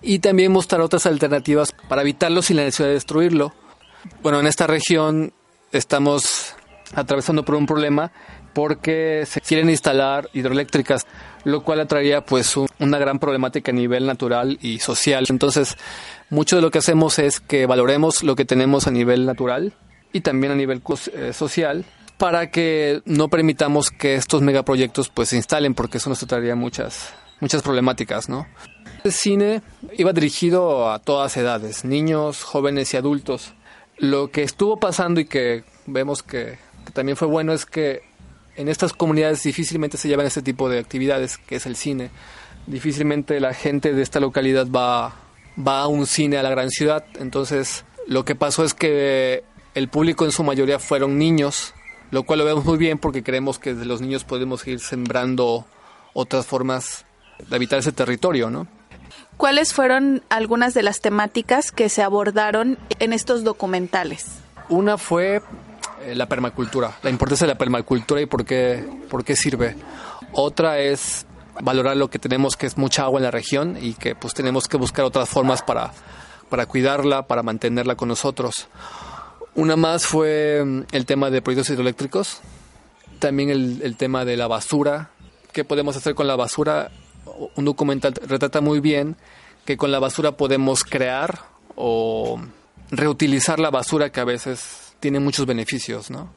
[0.00, 3.52] y también mostrar otras alternativas para evitarlo sin la necesidad de destruirlo.
[4.22, 5.32] Bueno, en esta región
[5.72, 6.54] estamos
[6.94, 8.12] atravesando por un problema
[8.52, 11.04] porque se quieren instalar hidroeléctricas,
[11.42, 15.24] lo cual atraería pues una gran problemática a nivel natural y social.
[15.28, 15.76] Entonces,
[16.28, 19.72] mucho de lo que hacemos es que valoremos lo que tenemos a nivel natural
[20.12, 20.80] y también a nivel
[21.12, 21.84] eh, social
[22.20, 27.14] para que no permitamos que estos megaproyectos pues se instalen porque eso nos traería muchas
[27.40, 28.46] muchas problemáticas, ¿no?
[29.02, 29.62] El cine
[29.96, 33.54] iba dirigido a todas edades, niños, jóvenes y adultos.
[33.96, 36.58] Lo que estuvo pasando y que vemos que,
[36.92, 38.02] también fue bueno es que
[38.54, 42.10] en estas comunidades difícilmente se llevan este tipo de actividades, que es el cine.
[42.66, 45.14] Difícilmente la gente de esta localidad va,
[45.56, 47.02] va a un cine a la gran ciudad.
[47.18, 49.42] Entonces, lo que pasó es que
[49.74, 51.72] el público en su mayoría fueron niños
[52.10, 55.64] lo cual lo vemos muy bien porque creemos que desde los niños podemos ir sembrando
[56.12, 57.04] otras formas
[57.48, 58.66] de habitar ese territorio, ¿no?
[59.36, 64.26] ¿Cuáles fueron algunas de las temáticas que se abordaron en estos documentales?
[64.68, 65.40] Una fue
[66.02, 69.76] eh, la permacultura, la importancia de la permacultura y por qué, por qué sirve.
[70.32, 71.26] Otra es
[71.62, 74.68] valorar lo que tenemos, que es mucha agua en la región y que pues tenemos
[74.68, 75.92] que buscar otras formas para,
[76.48, 78.68] para cuidarla, para mantenerla con nosotros.
[79.54, 82.40] Una más fue mm, el tema de proyectos hidroeléctricos,
[83.18, 85.10] también el, tema de la basura,
[85.52, 86.90] qué podemos hacer con la basura.
[87.54, 89.16] Un documental retrata muy bien
[89.64, 91.40] que con la basura podemos crear
[91.76, 92.40] o
[92.90, 96.32] reutilizar la basura que a veces tiene muchos beneficios, ¿no?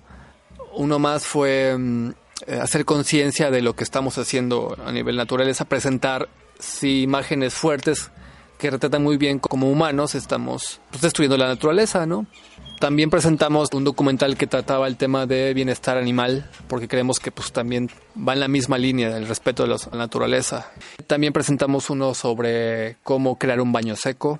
[0.76, 2.09] Uno más fue mm,
[2.47, 8.11] eh, hacer conciencia de lo que estamos haciendo a nivel naturaleza, presentar sí, imágenes fuertes
[8.57, 12.25] que retratan muy bien como humanos estamos pues, destruyendo la naturaleza, ¿no?
[12.79, 17.53] También presentamos un documental que trataba el tema de bienestar animal, porque creemos que pues
[17.53, 20.69] también va en la misma línea del respeto de la naturaleza.
[21.07, 24.37] También presentamos uno sobre cómo crear un baño seco,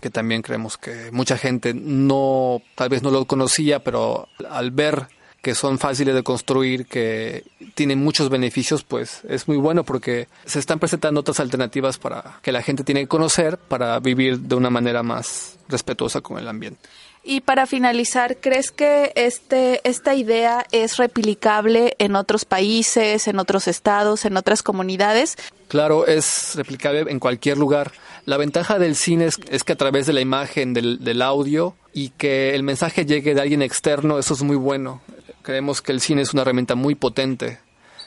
[0.00, 5.06] que también creemos que mucha gente no, tal vez no lo conocía, pero al ver
[5.44, 10.58] que son fáciles de construir, que tienen muchos beneficios, pues es muy bueno porque se
[10.58, 14.70] están presentando otras alternativas para que la gente tiene que conocer para vivir de una
[14.70, 16.88] manera más respetuosa con el ambiente.
[17.22, 23.68] Y para finalizar, ¿crees que este, esta idea es replicable en otros países, en otros
[23.68, 25.36] estados, en otras comunidades?
[25.68, 27.92] Claro, es replicable en cualquier lugar.
[28.24, 32.10] La ventaja del cine es, que a través de la imagen, del, del, audio y
[32.10, 35.02] que el mensaje llegue de alguien externo, eso es muy bueno.
[35.44, 37.58] Creemos que el cine es una herramienta muy potente.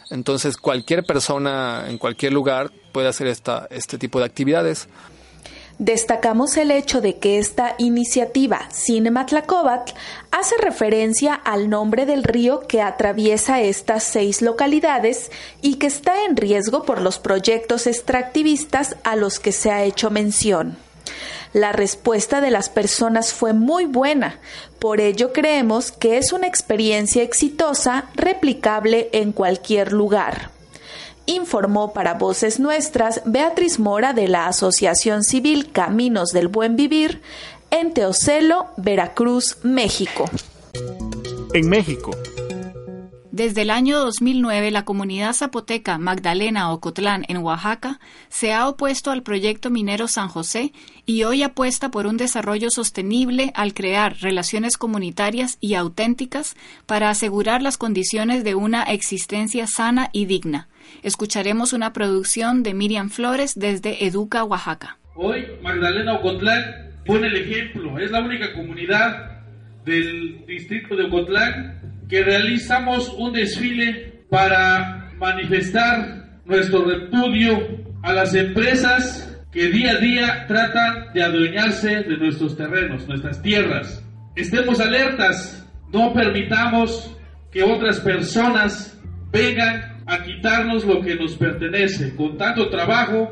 [0.09, 4.89] Entonces, cualquier persona en cualquier lugar puede hacer esta, este tipo de actividades.
[5.77, 9.93] Destacamos el hecho de que esta iniciativa Cinematlacobatl
[10.31, 15.29] hace referencia al nombre del río que atraviesa estas seis localidades
[15.61, 20.09] y que está en riesgo por los proyectos extractivistas a los que se ha hecho
[20.09, 20.86] mención.
[21.57, 24.39] La respuesta de las personas fue muy buena,
[24.77, 30.51] por ello creemos que es una experiencia exitosa replicable en cualquier lugar
[31.25, 37.21] informó para Voces Nuestras Beatriz Mora de la Asociación Civil Caminos del Buen Vivir
[37.71, 40.25] en Teocelo, Veracruz, México.
[41.53, 42.11] En México,
[43.38, 49.21] desde el año 2009, la comunidad zapoteca Magdalena Ocotlán en Oaxaca se ha opuesto al
[49.21, 50.73] proyecto minero San José
[51.05, 56.55] y hoy apuesta por un desarrollo sostenible al crear relaciones comunitarias y auténticas
[56.88, 60.67] para asegurar las condiciones de una existencia sana y digna.
[61.03, 64.97] Escucharemos una producción de Miriam Flores desde Educa, Oaxaca.
[65.13, 66.63] Hoy Magdalena Ocotlán
[67.05, 69.43] pone el ejemplo, es la única comunidad
[69.85, 71.76] del distrito de Ocotlán
[72.09, 80.45] que realizamos un desfile para manifestar nuestro repudio a las empresas que día a día
[80.47, 84.03] tratan de adueñarse de nuestros terrenos, nuestras tierras.
[84.35, 87.15] Estemos alertas, no permitamos
[87.51, 88.99] que otras personas
[89.31, 92.15] vengan a quitarnos lo que nos pertenece.
[92.15, 93.29] Con tanto trabajo,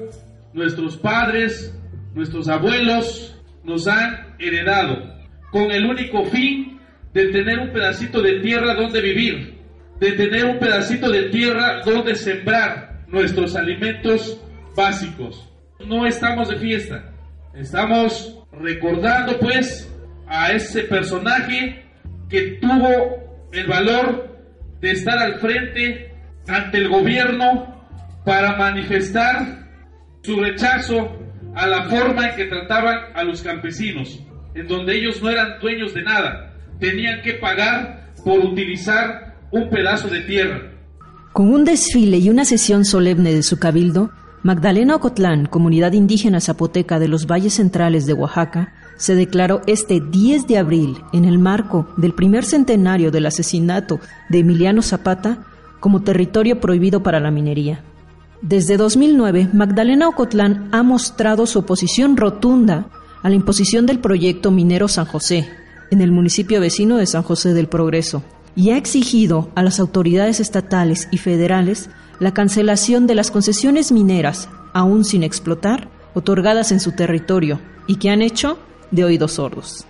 [0.54, 1.78] nuestros padres,
[2.14, 5.16] nuestros abuelos nos han heredado,
[5.52, 6.80] con el único fin
[7.16, 9.58] de tener un pedacito de tierra donde vivir,
[10.02, 14.42] de tener un pedacito de tierra donde sembrar nuestros alimentos
[14.76, 15.50] básicos.
[15.80, 17.14] No estamos de fiesta,
[17.54, 19.90] estamos recordando pues
[20.28, 21.86] a ese personaje
[22.30, 24.38] que tuvo el valor
[24.82, 26.14] de estar al frente
[26.50, 27.82] ante el gobierno
[28.26, 29.70] para manifestar
[30.22, 31.18] su rechazo
[31.56, 34.22] a la forma en que trataban a los campesinos,
[34.54, 40.08] en donde ellos no eran dueños de nada, tenían que pagar por utilizar un pedazo
[40.08, 40.72] de tierra.
[41.34, 44.12] Con un desfile y una sesión solemne de su cabildo,
[44.44, 50.48] Magdalena Ocotlán, comunidad indígena zapoteca de los valles centrales de Oaxaca, se declaró este 10
[50.48, 54.00] de abril, en el marco del primer centenario del asesinato
[54.30, 55.40] de Emiliano Zapata,
[55.80, 57.84] como territorio prohibido para la minería.
[58.42, 62.88] Desde 2009, Magdalena Ocotlán ha mostrado su oposición rotunda
[63.24, 65.50] a la imposición del proyecto minero San José,
[65.92, 68.24] en el municipio vecino de San José del Progreso
[68.56, 74.50] y ha exigido a las autoridades estatales y federales la cancelación de las concesiones mineras,
[74.74, 78.58] aún sin explotar, otorgadas en su territorio y que han hecho
[78.92, 79.86] de oídos sordos.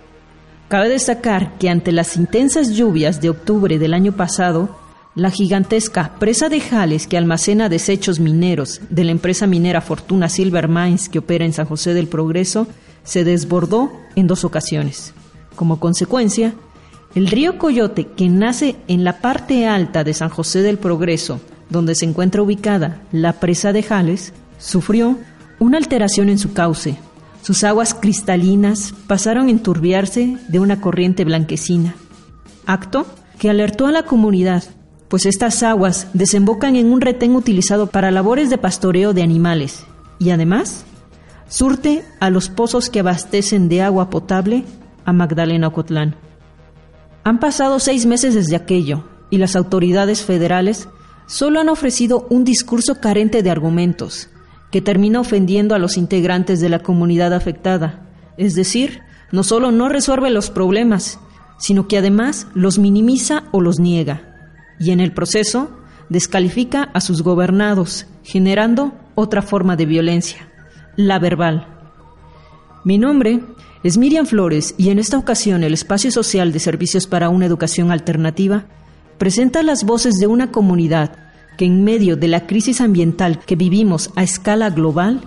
[0.68, 4.76] Cabe destacar que ante las intensas lluvias de octubre del año pasado,
[5.14, 10.68] la gigantesca presa de Jales que almacena desechos mineros de la empresa minera Fortuna Silver
[10.68, 12.66] Mines que opera en San José del Progreso
[13.04, 15.14] se desbordó en dos ocasiones.
[15.56, 16.54] Como consecuencia,
[17.14, 21.40] el río Coyote, que nace en la parte alta de San José del Progreso,
[21.70, 25.18] donde se encuentra ubicada la presa de Jales, sufrió
[25.58, 26.98] una alteración en su cauce.
[27.42, 31.96] Sus aguas cristalinas pasaron a enturbiarse de una corriente blanquecina,
[32.66, 33.06] acto
[33.38, 34.64] que alertó a la comunidad,
[35.08, 39.84] pues estas aguas desembocan en un retén utilizado para labores de pastoreo de animales
[40.18, 40.84] y además
[41.48, 44.64] surte a los pozos que abastecen de agua potable
[45.06, 46.16] a Magdalena Ocotlán.
[47.24, 50.88] Han pasado seis meses desde aquello y las autoridades federales
[51.26, 54.28] solo han ofrecido un discurso carente de argumentos,
[54.70, 58.06] que termina ofendiendo a los integrantes de la comunidad afectada.
[58.36, 59.00] Es decir,
[59.32, 61.18] no solo no resuelve los problemas,
[61.58, 65.70] sino que además los minimiza o los niega, y en el proceso
[66.08, 70.48] descalifica a sus gobernados, generando otra forma de violencia,
[70.96, 71.66] la verbal.
[72.84, 73.42] Mi nombre
[73.86, 77.92] es Miriam Flores y en esta ocasión el Espacio Social de Servicios para una Educación
[77.92, 78.64] Alternativa
[79.16, 81.12] presenta las voces de una comunidad
[81.56, 85.20] que en medio de la crisis ambiental que vivimos a escala global,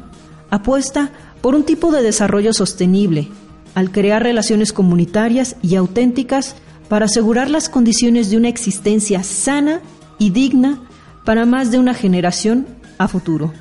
[0.50, 3.30] apuesta por un tipo de desarrollo sostenible
[3.76, 6.58] al crear relaciones comunitarias y auténticas
[6.90, 9.80] para asegurar las condiciones de una existencia sana
[10.18, 10.82] y digna
[11.24, 13.54] para más de una generación a futuro.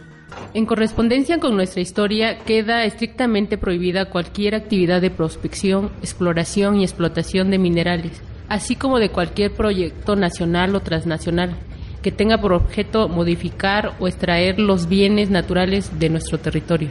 [0.59, 7.53] En correspondencia con nuestra historia, queda estrictamente prohibida cualquier actividad de prospección, exploración y explotación
[7.53, 11.55] de minerales, así como de cualquier proyecto nacional o transnacional
[12.03, 16.89] que tenga por objeto modificar o extraer los bienes naturales de nuestro territorio.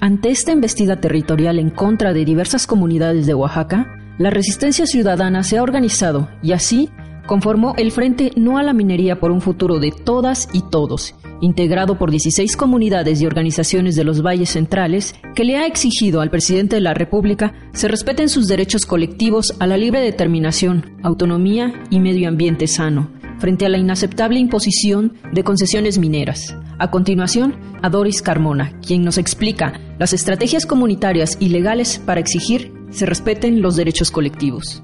[0.00, 5.58] Ante esta embestida territorial en contra de diversas comunidades de Oaxaca, la resistencia ciudadana se
[5.58, 6.88] ha organizado y así
[7.26, 11.98] conformó el Frente No a la Minería por un Futuro de Todas y Todos, integrado
[11.98, 16.76] por 16 comunidades y organizaciones de los valles centrales, que le ha exigido al presidente
[16.76, 22.28] de la República se respeten sus derechos colectivos a la libre determinación, autonomía y medio
[22.28, 26.56] ambiente sano, frente a la inaceptable imposición de concesiones mineras.
[26.78, 32.72] A continuación, a Doris Carmona, quien nos explica las estrategias comunitarias y legales para exigir
[32.90, 34.82] se respeten los derechos colectivos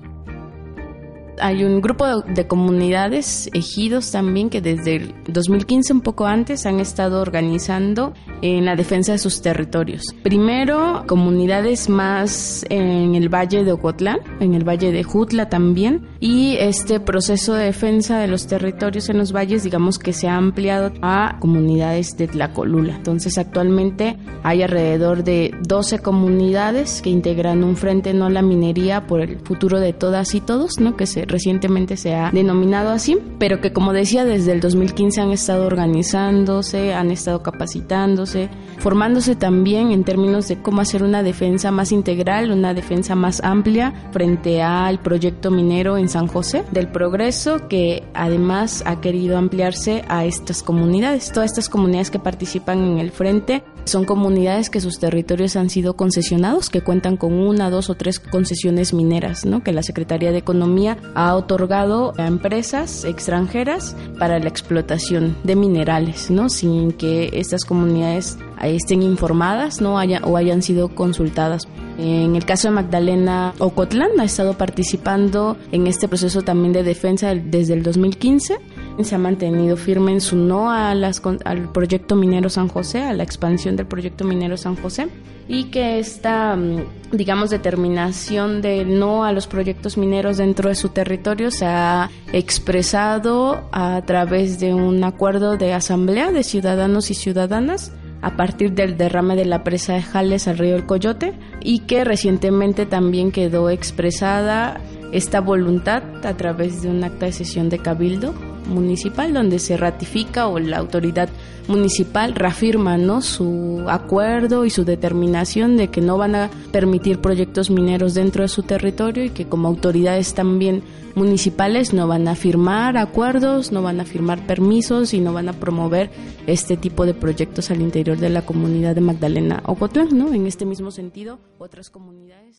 [1.40, 6.80] hay un grupo de comunidades, ejidos también, que desde el 2015, un poco antes, han
[6.80, 8.12] estado organizando
[8.42, 10.02] en la defensa de sus territorios.
[10.22, 16.56] Primero, comunidades más en el valle de Ocotlán, en el valle de Jutla también, y
[16.58, 20.92] este proceso de defensa de los territorios en los valles, digamos que se ha ampliado
[21.02, 22.96] a comunidades de Tlacolula.
[22.96, 29.06] Entonces, actualmente hay alrededor de 12 comunidades que integran un frente no a la minería
[29.06, 30.96] por el futuro de todas y todos, ¿no?
[30.96, 35.30] Que se recientemente se ha denominado así, pero que como decía desde el 2015 han
[35.30, 41.92] estado organizándose, han estado capacitándose, formándose también en términos de cómo hacer una defensa más
[41.92, 48.04] integral, una defensa más amplia frente al proyecto minero en San José del Progreso, que
[48.14, 51.32] además ha querido ampliarse a estas comunidades.
[51.32, 55.94] Todas estas comunidades que participan en el frente son comunidades que sus territorios han sido
[55.94, 59.62] concesionados, que cuentan con una, dos o tres concesiones mineras, ¿no?
[59.62, 60.96] que la Secretaría de Economía
[61.26, 66.48] ha otorgado a empresas extranjeras para la explotación de minerales, ¿no?
[66.48, 69.98] sin que estas comunidades estén informadas ¿no?
[69.98, 71.68] Haya, o hayan sido consultadas.
[71.98, 77.34] En el caso de Magdalena Ocotlán ha estado participando en este proceso también de defensa
[77.34, 78.58] desde el 2015
[79.04, 83.12] se ha mantenido firme en su no a las, al proyecto minero San José, a
[83.12, 85.08] la expansión del proyecto minero San José,
[85.50, 90.90] y que esta, mm, digamos, determinación de no a los proyectos mineros dentro de su
[90.90, 97.92] territorio se ha expresado a través de un acuerdo de asamblea de ciudadanos y ciudadanas
[98.22, 102.04] a partir del derrame de la presa de Jales al río El Coyote y que
[102.04, 104.80] recientemente también quedó expresada
[105.10, 108.34] esta voluntad a través de un acta de sesión de cabildo
[108.70, 111.28] municipal donde se ratifica o la autoridad
[111.68, 113.22] municipal reafirma ¿no?
[113.22, 118.48] su acuerdo y su determinación de que no van a permitir proyectos mineros dentro de
[118.48, 120.82] su territorio y que como autoridades también
[121.14, 125.52] municipales no van a firmar acuerdos, no van a firmar permisos y no van a
[125.52, 126.10] promover
[126.46, 130.32] este tipo de proyectos al interior de la comunidad de Magdalena Ocotlán, ¿no?
[130.32, 132.56] En este mismo sentido, otras comunidades.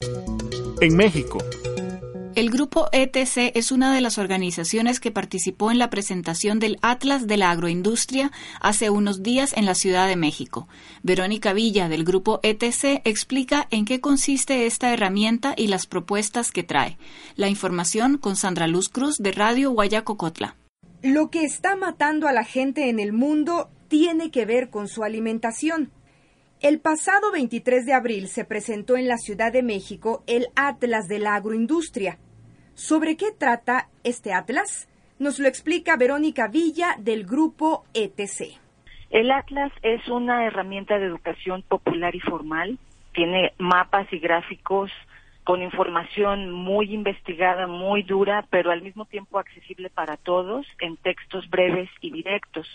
[0.81, 1.37] En México,
[2.35, 7.27] el grupo ETC es una de las organizaciones que participó en la presentación del Atlas
[7.27, 10.67] de la Agroindustria hace unos días en la Ciudad de México.
[11.03, 16.63] Verónica Villa, del grupo ETC, explica en qué consiste esta herramienta y las propuestas que
[16.63, 16.97] trae.
[17.35, 20.55] La información con Sandra Luz Cruz, de Radio Guayacocotla.
[21.01, 25.03] Lo que está matando a la gente en el mundo tiene que ver con su
[25.03, 25.91] alimentación.
[26.61, 31.17] El pasado 23 de abril se presentó en la Ciudad de México el Atlas de
[31.17, 32.19] la Agroindustria.
[32.75, 34.87] ¿Sobre qué trata este Atlas?
[35.17, 38.59] Nos lo explica Verónica Villa del grupo ETC.
[39.09, 42.77] El Atlas es una herramienta de educación popular y formal.
[43.11, 44.91] Tiene mapas y gráficos
[45.43, 51.49] con información muy investigada, muy dura, pero al mismo tiempo accesible para todos en textos
[51.49, 52.67] breves y directos.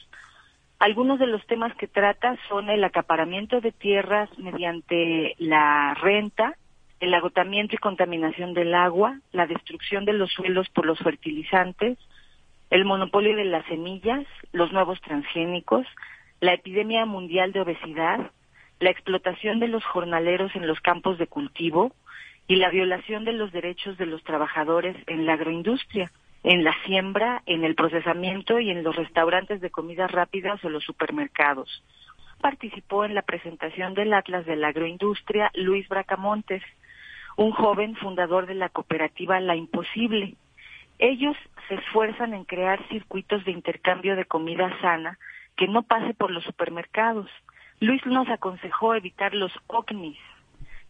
[0.78, 6.54] Algunos de los temas que trata son el acaparamiento de tierras mediante la renta,
[7.00, 11.98] el agotamiento y contaminación del agua, la destrucción de los suelos por los fertilizantes,
[12.68, 15.86] el monopolio de las semillas, los nuevos transgénicos,
[16.40, 18.30] la epidemia mundial de obesidad,
[18.78, 21.92] la explotación de los jornaleros en los campos de cultivo
[22.48, 26.10] y la violación de los derechos de los trabajadores en la agroindustria
[26.46, 30.84] en la siembra, en el procesamiento y en los restaurantes de comidas rápidas o los
[30.84, 31.82] supermercados.
[32.40, 36.62] Participó en la presentación del Atlas de la Agroindustria Luis Bracamontes,
[37.36, 40.36] un joven fundador de la cooperativa La Imposible.
[41.00, 41.36] Ellos
[41.66, 45.18] se esfuerzan en crear circuitos de intercambio de comida sana
[45.56, 47.28] que no pase por los supermercados.
[47.80, 50.20] Luis nos aconsejó evitar los OCNIs,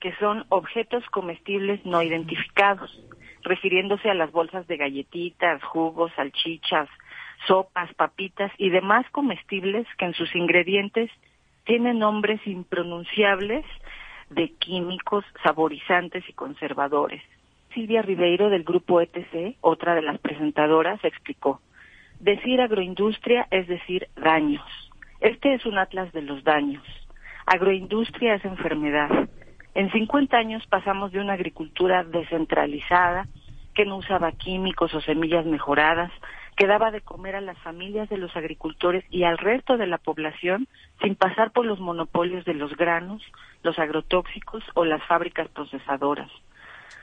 [0.01, 2.95] que son objetos comestibles no identificados
[3.47, 6.89] refiriéndose a las bolsas de galletitas, jugos, salchichas,
[7.47, 11.11] sopas, papitas y demás comestibles que en sus ingredientes
[11.65, 13.65] tiene nombres impronunciables
[14.31, 17.23] de químicos, saborizantes y conservadores.
[17.73, 21.61] Silvia Ribeiro del grupo ETC, otra de las presentadoras, explicó,
[22.21, 24.65] decir agroindustria es decir daños.
[25.21, 26.83] Este es un atlas de los daños.
[27.47, 29.29] Agroindustria es enfermedad.
[29.77, 33.27] En 50 años pasamos de una agricultura descentralizada,
[33.74, 36.11] que no usaba químicos o semillas mejoradas,
[36.57, 39.99] que daba de comer a las familias de los agricultores y al resto de la
[39.99, 40.66] población
[41.03, 43.22] sin pasar por los monopolios de los granos,
[43.62, 46.31] los agrotóxicos o las fábricas procesadoras.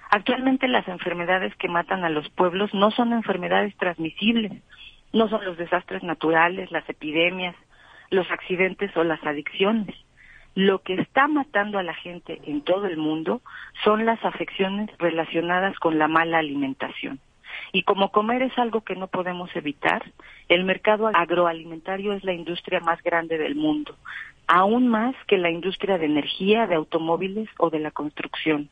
[0.10, 4.52] Actualmente las enfermedades que matan a los pueblos no son enfermedades transmisibles,
[5.12, 7.56] no son los desastres naturales, las epidemias,
[8.10, 9.96] los accidentes o las adicciones.
[10.56, 13.42] Lo que está matando a la gente en todo el mundo
[13.84, 17.20] son las afecciones relacionadas con la mala alimentación.
[17.72, 20.04] Y como comer es algo que no podemos evitar,
[20.50, 23.96] el mercado agroalimentario es la industria más grande del mundo,
[24.46, 28.70] aún más que la industria de energía, de automóviles o de la construcción.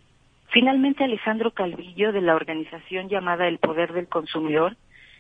[0.50, 4.76] Finalmente, Alejandro Calvillo, de la organización llamada El Poder del Consumidor,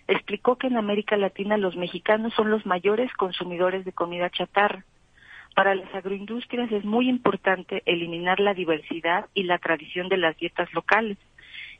[0.07, 4.83] explicó que en América Latina los mexicanos son los mayores consumidores de comida chatarra
[5.55, 10.73] para las agroindustrias es muy importante eliminar la diversidad y la tradición de las dietas
[10.73, 11.17] locales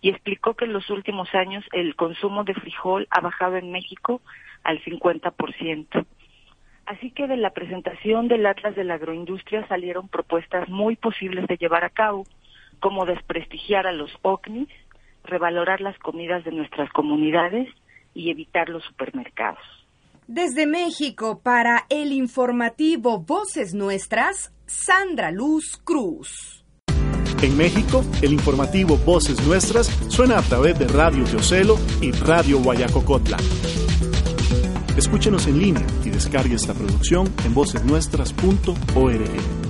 [0.02, 4.22] y explicó que en los últimos años el consumo de frijol ha bajado en México
[4.64, 6.06] al 50%.
[6.86, 11.58] Así que de la presentación del Atlas de la Agroindustria salieron propuestas muy posibles de
[11.58, 12.26] llevar a cabo,
[12.80, 14.70] como desprestigiar a los OCNIs,
[15.24, 17.70] revalorar las comidas de nuestras comunidades
[18.14, 19.81] y evitar los supermercados.
[20.28, 26.64] Desde México, para el informativo Voces Nuestras, Sandra Luz Cruz.
[27.42, 33.38] En México, el informativo Voces Nuestras suena a través de Radio Teocelo y Radio Guayacocotla.
[34.96, 39.61] Escúchenos en línea y descargue esta producción en vocesnuestras.org.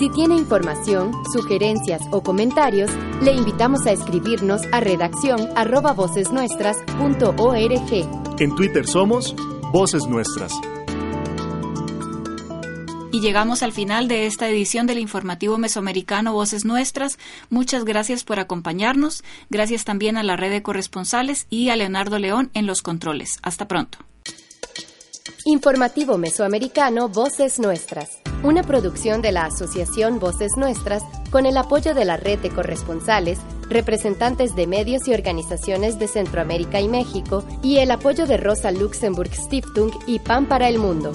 [0.00, 2.90] Si tiene información, sugerencias o comentarios,
[3.20, 8.40] le invitamos a escribirnos a redacción arroba vocesnuestras.org.
[8.40, 9.36] En Twitter somos
[9.74, 10.54] Voces Nuestras.
[13.12, 17.18] Y llegamos al final de esta edición del informativo mesoamericano Voces Nuestras.
[17.50, 19.22] Muchas gracias por acompañarnos.
[19.50, 23.38] Gracias también a la red de corresponsales y a Leonardo León en los controles.
[23.42, 23.98] Hasta pronto.
[25.44, 32.04] Informativo Mesoamericano Voces Nuestras, una producción de la Asociación Voces Nuestras con el apoyo de
[32.04, 37.90] la red de corresponsales, representantes de medios y organizaciones de Centroamérica y México y el
[37.90, 41.12] apoyo de Rosa Luxemburg Stiftung y PAN para el Mundo.